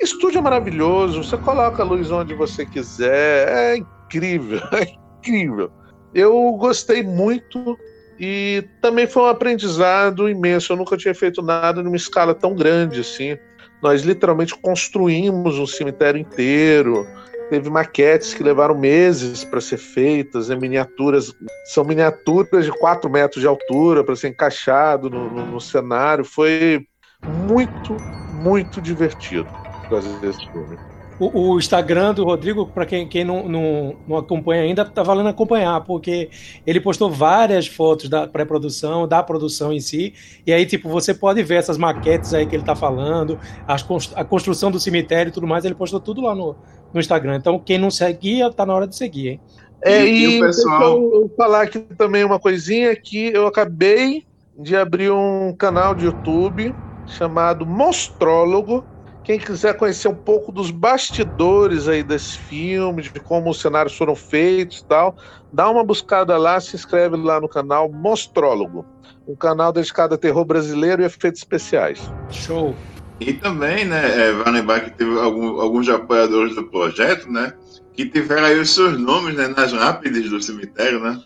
[0.00, 5.70] Estúdio é maravilhoso, você coloca a luz onde você quiser, é incrível, é incrível.
[6.14, 7.78] Eu gostei muito
[8.22, 10.70] e também foi um aprendizado imenso.
[10.70, 13.38] Eu nunca tinha feito nada numa escala tão grande assim.
[13.82, 17.06] Nós literalmente construímos um cemitério inteiro.
[17.48, 20.54] Teve maquetes que levaram meses para ser feitas, né?
[20.54, 21.32] miniaturas.
[21.64, 26.22] São miniaturas de 4 metros de altura para ser encaixado no, no, no cenário.
[26.22, 26.86] Foi
[27.26, 27.96] muito,
[28.34, 29.48] muito divertido
[29.88, 30.89] fazer esse filme.
[31.20, 35.28] O, o, Instagram do Rodrigo, para quem, quem não, não, não, acompanha ainda, tá valendo
[35.28, 36.30] acompanhar, porque
[36.66, 40.14] ele postou várias fotos da pré-produção, da produção em si,
[40.46, 44.24] e aí, tipo, você pode ver essas maquetes aí que ele tá falando, as, a
[44.24, 46.56] construção do cemitério e tudo mais, ele postou tudo lá no,
[46.92, 47.36] no Instagram.
[47.36, 49.40] Então, quem não seguia, tá na hora de seguir, hein?
[49.82, 50.98] É, e, e o pessoal...
[50.98, 54.26] eu falar aqui também uma coisinha que eu acabei
[54.58, 56.74] de abrir um canal de YouTube
[57.06, 58.84] chamado Monstrólogo.
[59.22, 64.16] Quem quiser conhecer um pouco dos bastidores aí desse filme, de como os cenários foram
[64.16, 65.16] feitos e tal,
[65.52, 68.84] dá uma buscada lá, se inscreve lá no canal Monstrólogo,
[69.28, 72.00] um canal dedicado a terror brasileiro e efeitos especiais.
[72.30, 72.74] Show!
[73.20, 77.52] E também, né, é, vale lembrar que teve algum, alguns apoiadores do projeto, né,
[77.92, 81.20] que tiveram aí os seus nomes né, nas lápides do cemitério, né?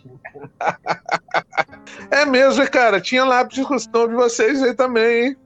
[2.10, 3.00] é mesmo, cara.
[3.00, 5.36] Tinha lápide de costumbre de vocês aí também, hein?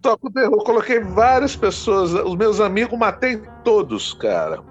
[0.00, 4.62] Toco terror, coloquei várias pessoas, os meus amigos, matei todos, cara.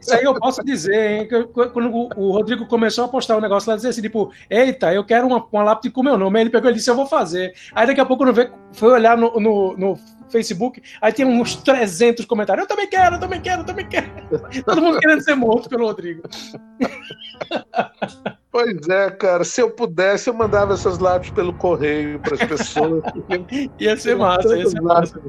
[0.00, 1.28] Isso aí eu posso dizer, hein?
[1.28, 5.04] Que quando o Rodrigo começou a postar um negócio lá, dizer assim, tipo, eita, eu
[5.04, 6.38] quero uma, uma lápide com meu nome.
[6.38, 7.52] Aí ele pegou e disse, eu vou fazer.
[7.74, 8.34] Aí daqui a pouco eu
[8.72, 9.98] foi olhar no, no, no,
[10.28, 12.64] Facebook, aí tem uns 300 comentários.
[12.64, 14.10] Eu também quero, eu também quero, eu também quero.
[14.64, 16.22] Todo mundo querendo ser morto pelo Rodrigo.
[18.54, 19.42] Pois é, cara.
[19.42, 23.02] Se eu pudesse, eu mandava essas lápis pelo correio para as pessoas.
[23.80, 25.20] ia ser massa, ia ser massa.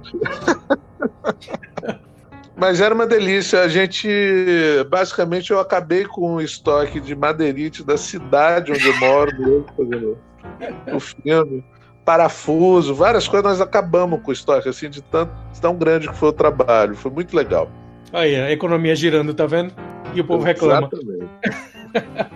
[2.56, 3.64] Mas era uma delícia.
[3.64, 4.08] A gente,
[4.92, 10.20] basicamente, eu acabei com o estoque de madeirite da cidade onde eu moro, fazendo
[10.94, 11.66] o filme.
[12.06, 16.30] Parafuso, várias coisas, nós acabamos com o estoque, assim, de tanto, tão grande que foi
[16.30, 16.96] o trabalho.
[16.96, 17.72] Foi muito legal.
[18.14, 19.74] Aí, a economia girando, tá vendo?
[20.14, 20.88] E o povo reclama.
[20.94, 22.30] Exatamente.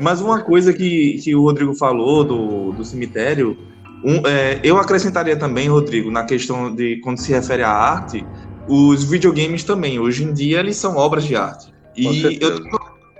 [0.00, 3.56] Mas uma coisa que, que o Rodrigo falou do, do cemitério
[4.02, 8.24] Um, é, eu acrescentaria também, Rodrigo, na questão de quando se refere à arte,
[8.66, 9.98] os videogames também.
[9.98, 11.72] Hoje em dia eles são obras de arte.
[11.96, 12.60] E eu,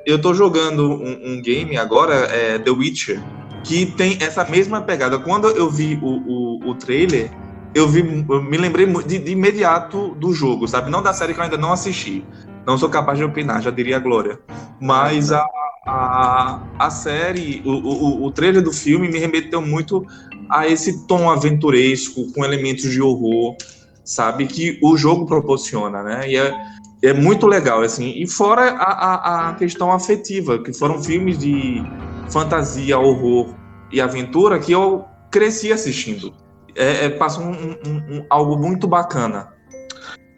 [0.06, 3.22] eu tô jogando um, um, game agora, é The Witcher,
[3.62, 5.18] que tem essa mesma pegada.
[5.18, 7.30] Quando eu vi o, o, o trailer,
[7.74, 10.90] eu, vi, eu me lembrei de, de, imediato do jogo, sabe?
[10.90, 12.24] Não da série que eu ainda não assisti.
[12.66, 14.38] Não sou capaz de opinar, já diria a Glória.
[14.80, 15.44] Mas a,
[15.90, 20.06] a, a série, o, o, o trailer do filme me remeteu muito
[20.48, 23.56] a esse tom aventuresco, com elementos de horror,
[24.04, 24.46] sabe?
[24.46, 26.30] Que o jogo proporciona, né?
[26.30, 26.54] E é,
[27.02, 28.12] é muito legal, assim.
[28.16, 31.82] E fora a, a, a questão afetiva, que foram filmes de
[32.28, 33.54] fantasia, horror
[33.90, 36.32] e aventura que eu cresci assistindo.
[36.76, 39.48] É, é passa um, um, um, algo muito bacana.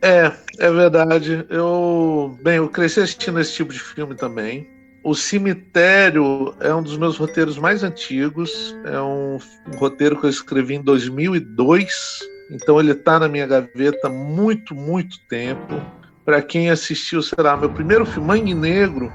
[0.01, 1.47] É, é verdade.
[1.51, 4.72] Eu, bem, eu cresci assistindo esse tipo de filme também.
[5.05, 8.77] O Cemitério é um dos meus roteiros mais antigos.
[8.85, 9.39] É um,
[9.73, 12.21] um roteiro que eu escrevi em 2002.
[12.51, 15.81] Então ele está na minha gaveta há muito, muito tempo.
[16.25, 19.11] Para quem assistiu, será meu primeiro filme, Mangue Negro.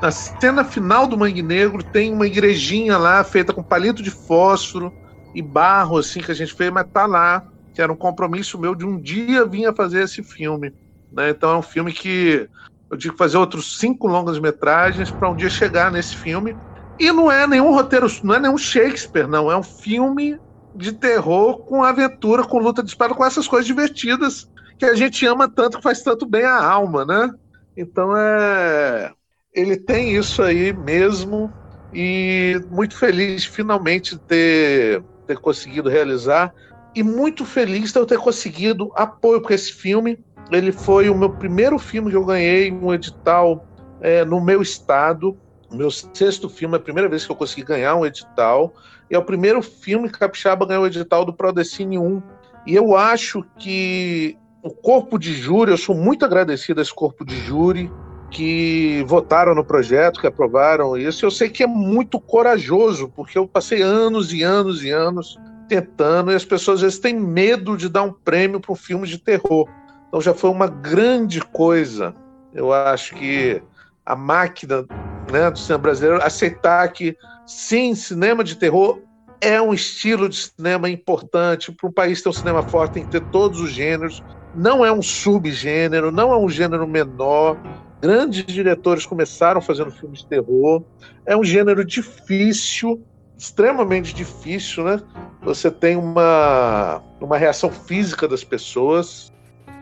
[0.00, 4.92] Na cena final do Mangue Negro tem uma igrejinha lá feita com palito de fósforo
[5.34, 8.74] e barro assim que a gente fez, mas tá lá que era um compromisso meu
[8.74, 10.72] de um dia vir fazer esse filme.
[11.12, 11.30] Né?
[11.30, 12.48] Então é um filme que
[12.92, 16.60] eu tive que fazer outros cinco longas metragens para um dia chegar nesse filme.
[17.00, 19.50] E não é nenhum roteiro, não é nenhum Shakespeare, não.
[19.50, 20.38] É um filme
[20.74, 24.46] de terror com aventura, com luta de espada, com essas coisas divertidas
[24.78, 27.30] que a gente ama tanto, que faz tanto bem à alma, né?
[27.74, 29.10] Então é.
[29.54, 31.50] Ele tem isso aí mesmo.
[31.90, 36.52] E muito feliz finalmente ter, ter conseguido realizar
[36.94, 40.18] e muito feliz de eu ter conseguido apoio para esse filme.
[40.56, 43.66] Ele foi o meu primeiro filme que eu ganhei um edital
[44.00, 45.36] é, no meu estado.
[45.70, 48.74] Meu sexto filme, é a primeira vez que eu consegui ganhar um edital.
[49.10, 52.22] E é o primeiro filme que Capixaba ganhou o edital do Prodecine 1.
[52.66, 57.24] E eu acho que o corpo de júri, eu sou muito agradecido a esse corpo
[57.24, 57.90] de júri
[58.30, 61.24] que votaram no projeto, que aprovaram isso.
[61.24, 65.38] Eu sei que é muito corajoso, porque eu passei anos e anos e anos
[65.68, 69.06] tentando, e as pessoas às vezes têm medo de dar um prêmio para um filme
[69.06, 69.68] de terror.
[70.12, 72.14] Então já foi uma grande coisa.
[72.52, 73.62] Eu acho que
[74.04, 74.84] a máquina
[75.32, 79.00] né, do cinema brasileiro aceitar que sim, cinema de terror
[79.40, 81.72] é um estilo de cinema importante.
[81.72, 84.22] Para um país ter um cinema forte, tem que ter todos os gêneros.
[84.54, 87.56] Não é um subgênero, não é um gênero menor.
[88.02, 90.84] Grandes diretores começaram fazendo filmes de terror.
[91.24, 93.02] É um gênero difícil,
[93.34, 95.00] extremamente difícil, né?
[95.40, 99.32] Você tem uma, uma reação física das pessoas.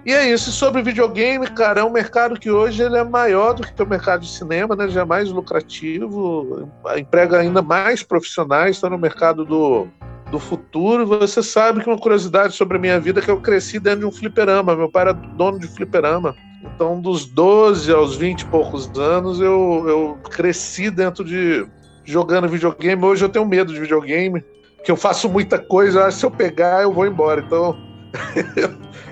[0.04, 0.50] E é isso.
[0.50, 4.22] Sobre videogame, cara, é um mercado que hoje ele é maior do que o mercado
[4.22, 4.88] de cinema, né?
[4.88, 9.88] Já é mais lucrativo, emprega ainda mais profissionais, está no mercado do,
[10.30, 11.06] do futuro.
[11.06, 14.06] Você sabe que uma curiosidade sobre a minha vida é que eu cresci dentro de
[14.06, 14.74] um fliperama.
[14.74, 16.34] Meu pai era dono de fliperama.
[16.62, 21.66] Então, dos 12 aos 20 e poucos anos, eu, eu cresci dentro de,
[22.04, 23.04] jogando videogame.
[23.04, 24.42] Hoje eu tenho medo de videogame,
[24.82, 27.42] que eu faço muita coisa, que se eu pegar eu vou embora.
[27.42, 27.89] Então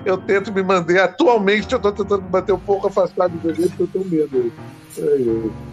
[0.05, 1.01] eu, tento me manter.
[1.01, 4.53] Atualmente eu estou tentando me manter um pouco afastado do videogame porque eu tenho medo.
[4.99, 5.69] É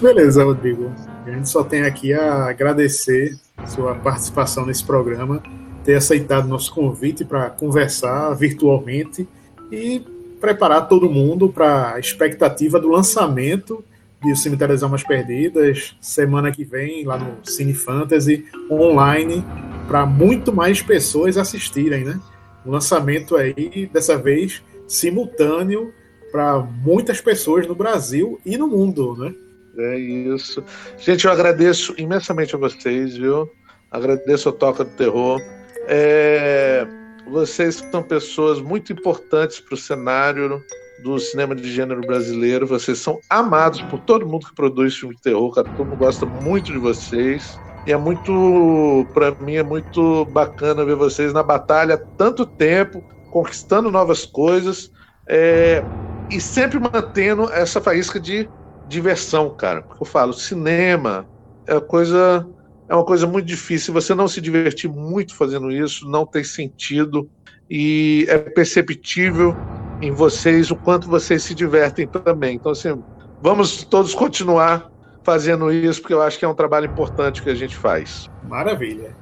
[0.00, 0.92] Beleza, Rodrigo.
[1.26, 3.36] A gente só tem aqui a agradecer
[3.66, 5.42] sua participação nesse programa,
[5.82, 9.26] ter aceitado nosso convite para conversar virtualmente
[9.72, 10.00] e
[10.40, 13.82] preparar todo mundo para a expectativa do lançamento
[14.22, 19.44] de O Cemitério das Almas Perdidas, semana que vem, lá no Cine Fantasy, online,
[19.86, 22.20] para muito mais pessoas assistirem, né?
[22.64, 25.92] Um lançamento aí, dessa vez, simultâneo
[26.32, 29.34] para muitas pessoas no Brasil e no mundo, né?
[29.78, 30.64] É isso.
[30.98, 33.50] Gente, eu agradeço imensamente a vocês, viu?
[33.90, 35.40] Agradeço a Toca do Terror.
[35.86, 36.86] É...
[37.28, 40.62] Vocês são pessoas muito importantes para o cenário
[41.02, 42.66] do cinema de gênero brasileiro.
[42.66, 45.68] Vocês são amados por todo mundo que produz filme de terror, cara.
[45.76, 47.58] Todo mundo gosta muito de vocês.
[47.86, 53.92] E é muito, para mim, é muito bacana ver vocês na batalha tanto tempo, conquistando
[53.92, 54.90] novas coisas
[55.28, 55.84] é,
[56.28, 58.48] e sempre mantendo essa faísca de
[58.88, 59.82] diversão, cara.
[59.82, 61.26] Porque eu falo, cinema
[61.64, 62.44] é coisa,
[62.88, 63.86] é uma coisa muito difícil.
[63.86, 67.30] Se você não se divertir muito fazendo isso, não tem sentido
[67.70, 69.54] e é perceptível
[70.02, 72.56] em vocês o quanto vocês se divertem também.
[72.56, 73.00] Então, assim,
[73.40, 74.88] vamos todos continuar
[75.26, 78.30] fazendo isso, porque eu acho que é um trabalho importante que a gente faz.
[78.48, 79.16] Maravilha.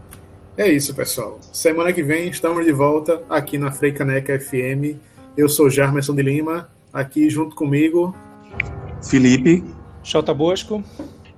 [0.55, 1.41] É isso, pessoal.
[1.51, 5.01] Semana que vem estamos de volta aqui na Freicaneca FM.
[5.35, 8.15] Eu sou Jarmerson de Lima, aqui junto comigo.
[9.03, 9.65] Felipe.
[10.03, 10.85] Xota Bosco.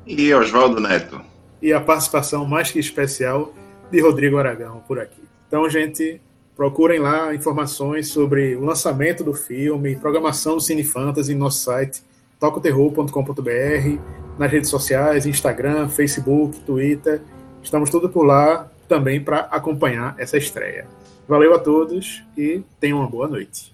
[0.05, 1.21] E Oswaldo Neto.
[1.63, 3.55] E a participação mais que especial
[3.89, 5.23] de Rodrigo Aragão por aqui.
[5.47, 6.21] Então, gente,
[6.57, 12.03] procurem lá informações sobre o lançamento do filme, programação do Cine Fantasy no nosso site
[12.41, 17.21] tocoterror.com.br, nas redes sociais, Instagram, Facebook, Twitter.
[17.63, 20.87] Estamos tudo por lá também para acompanhar essa estreia.
[21.29, 23.73] Valeu a todos e tenham uma boa noite.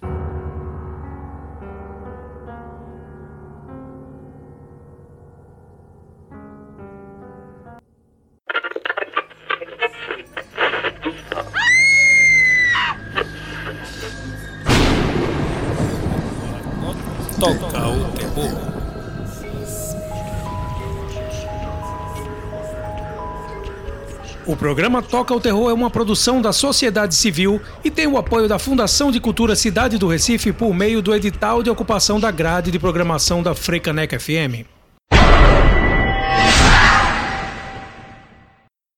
[24.63, 28.57] Programa Toca o Terror é uma produção da sociedade civil e tem o apoio da
[28.57, 32.79] Fundação de Cultura Cidade do Recife por meio do edital de ocupação da grade de
[32.79, 34.72] programação da Frecaneca FM.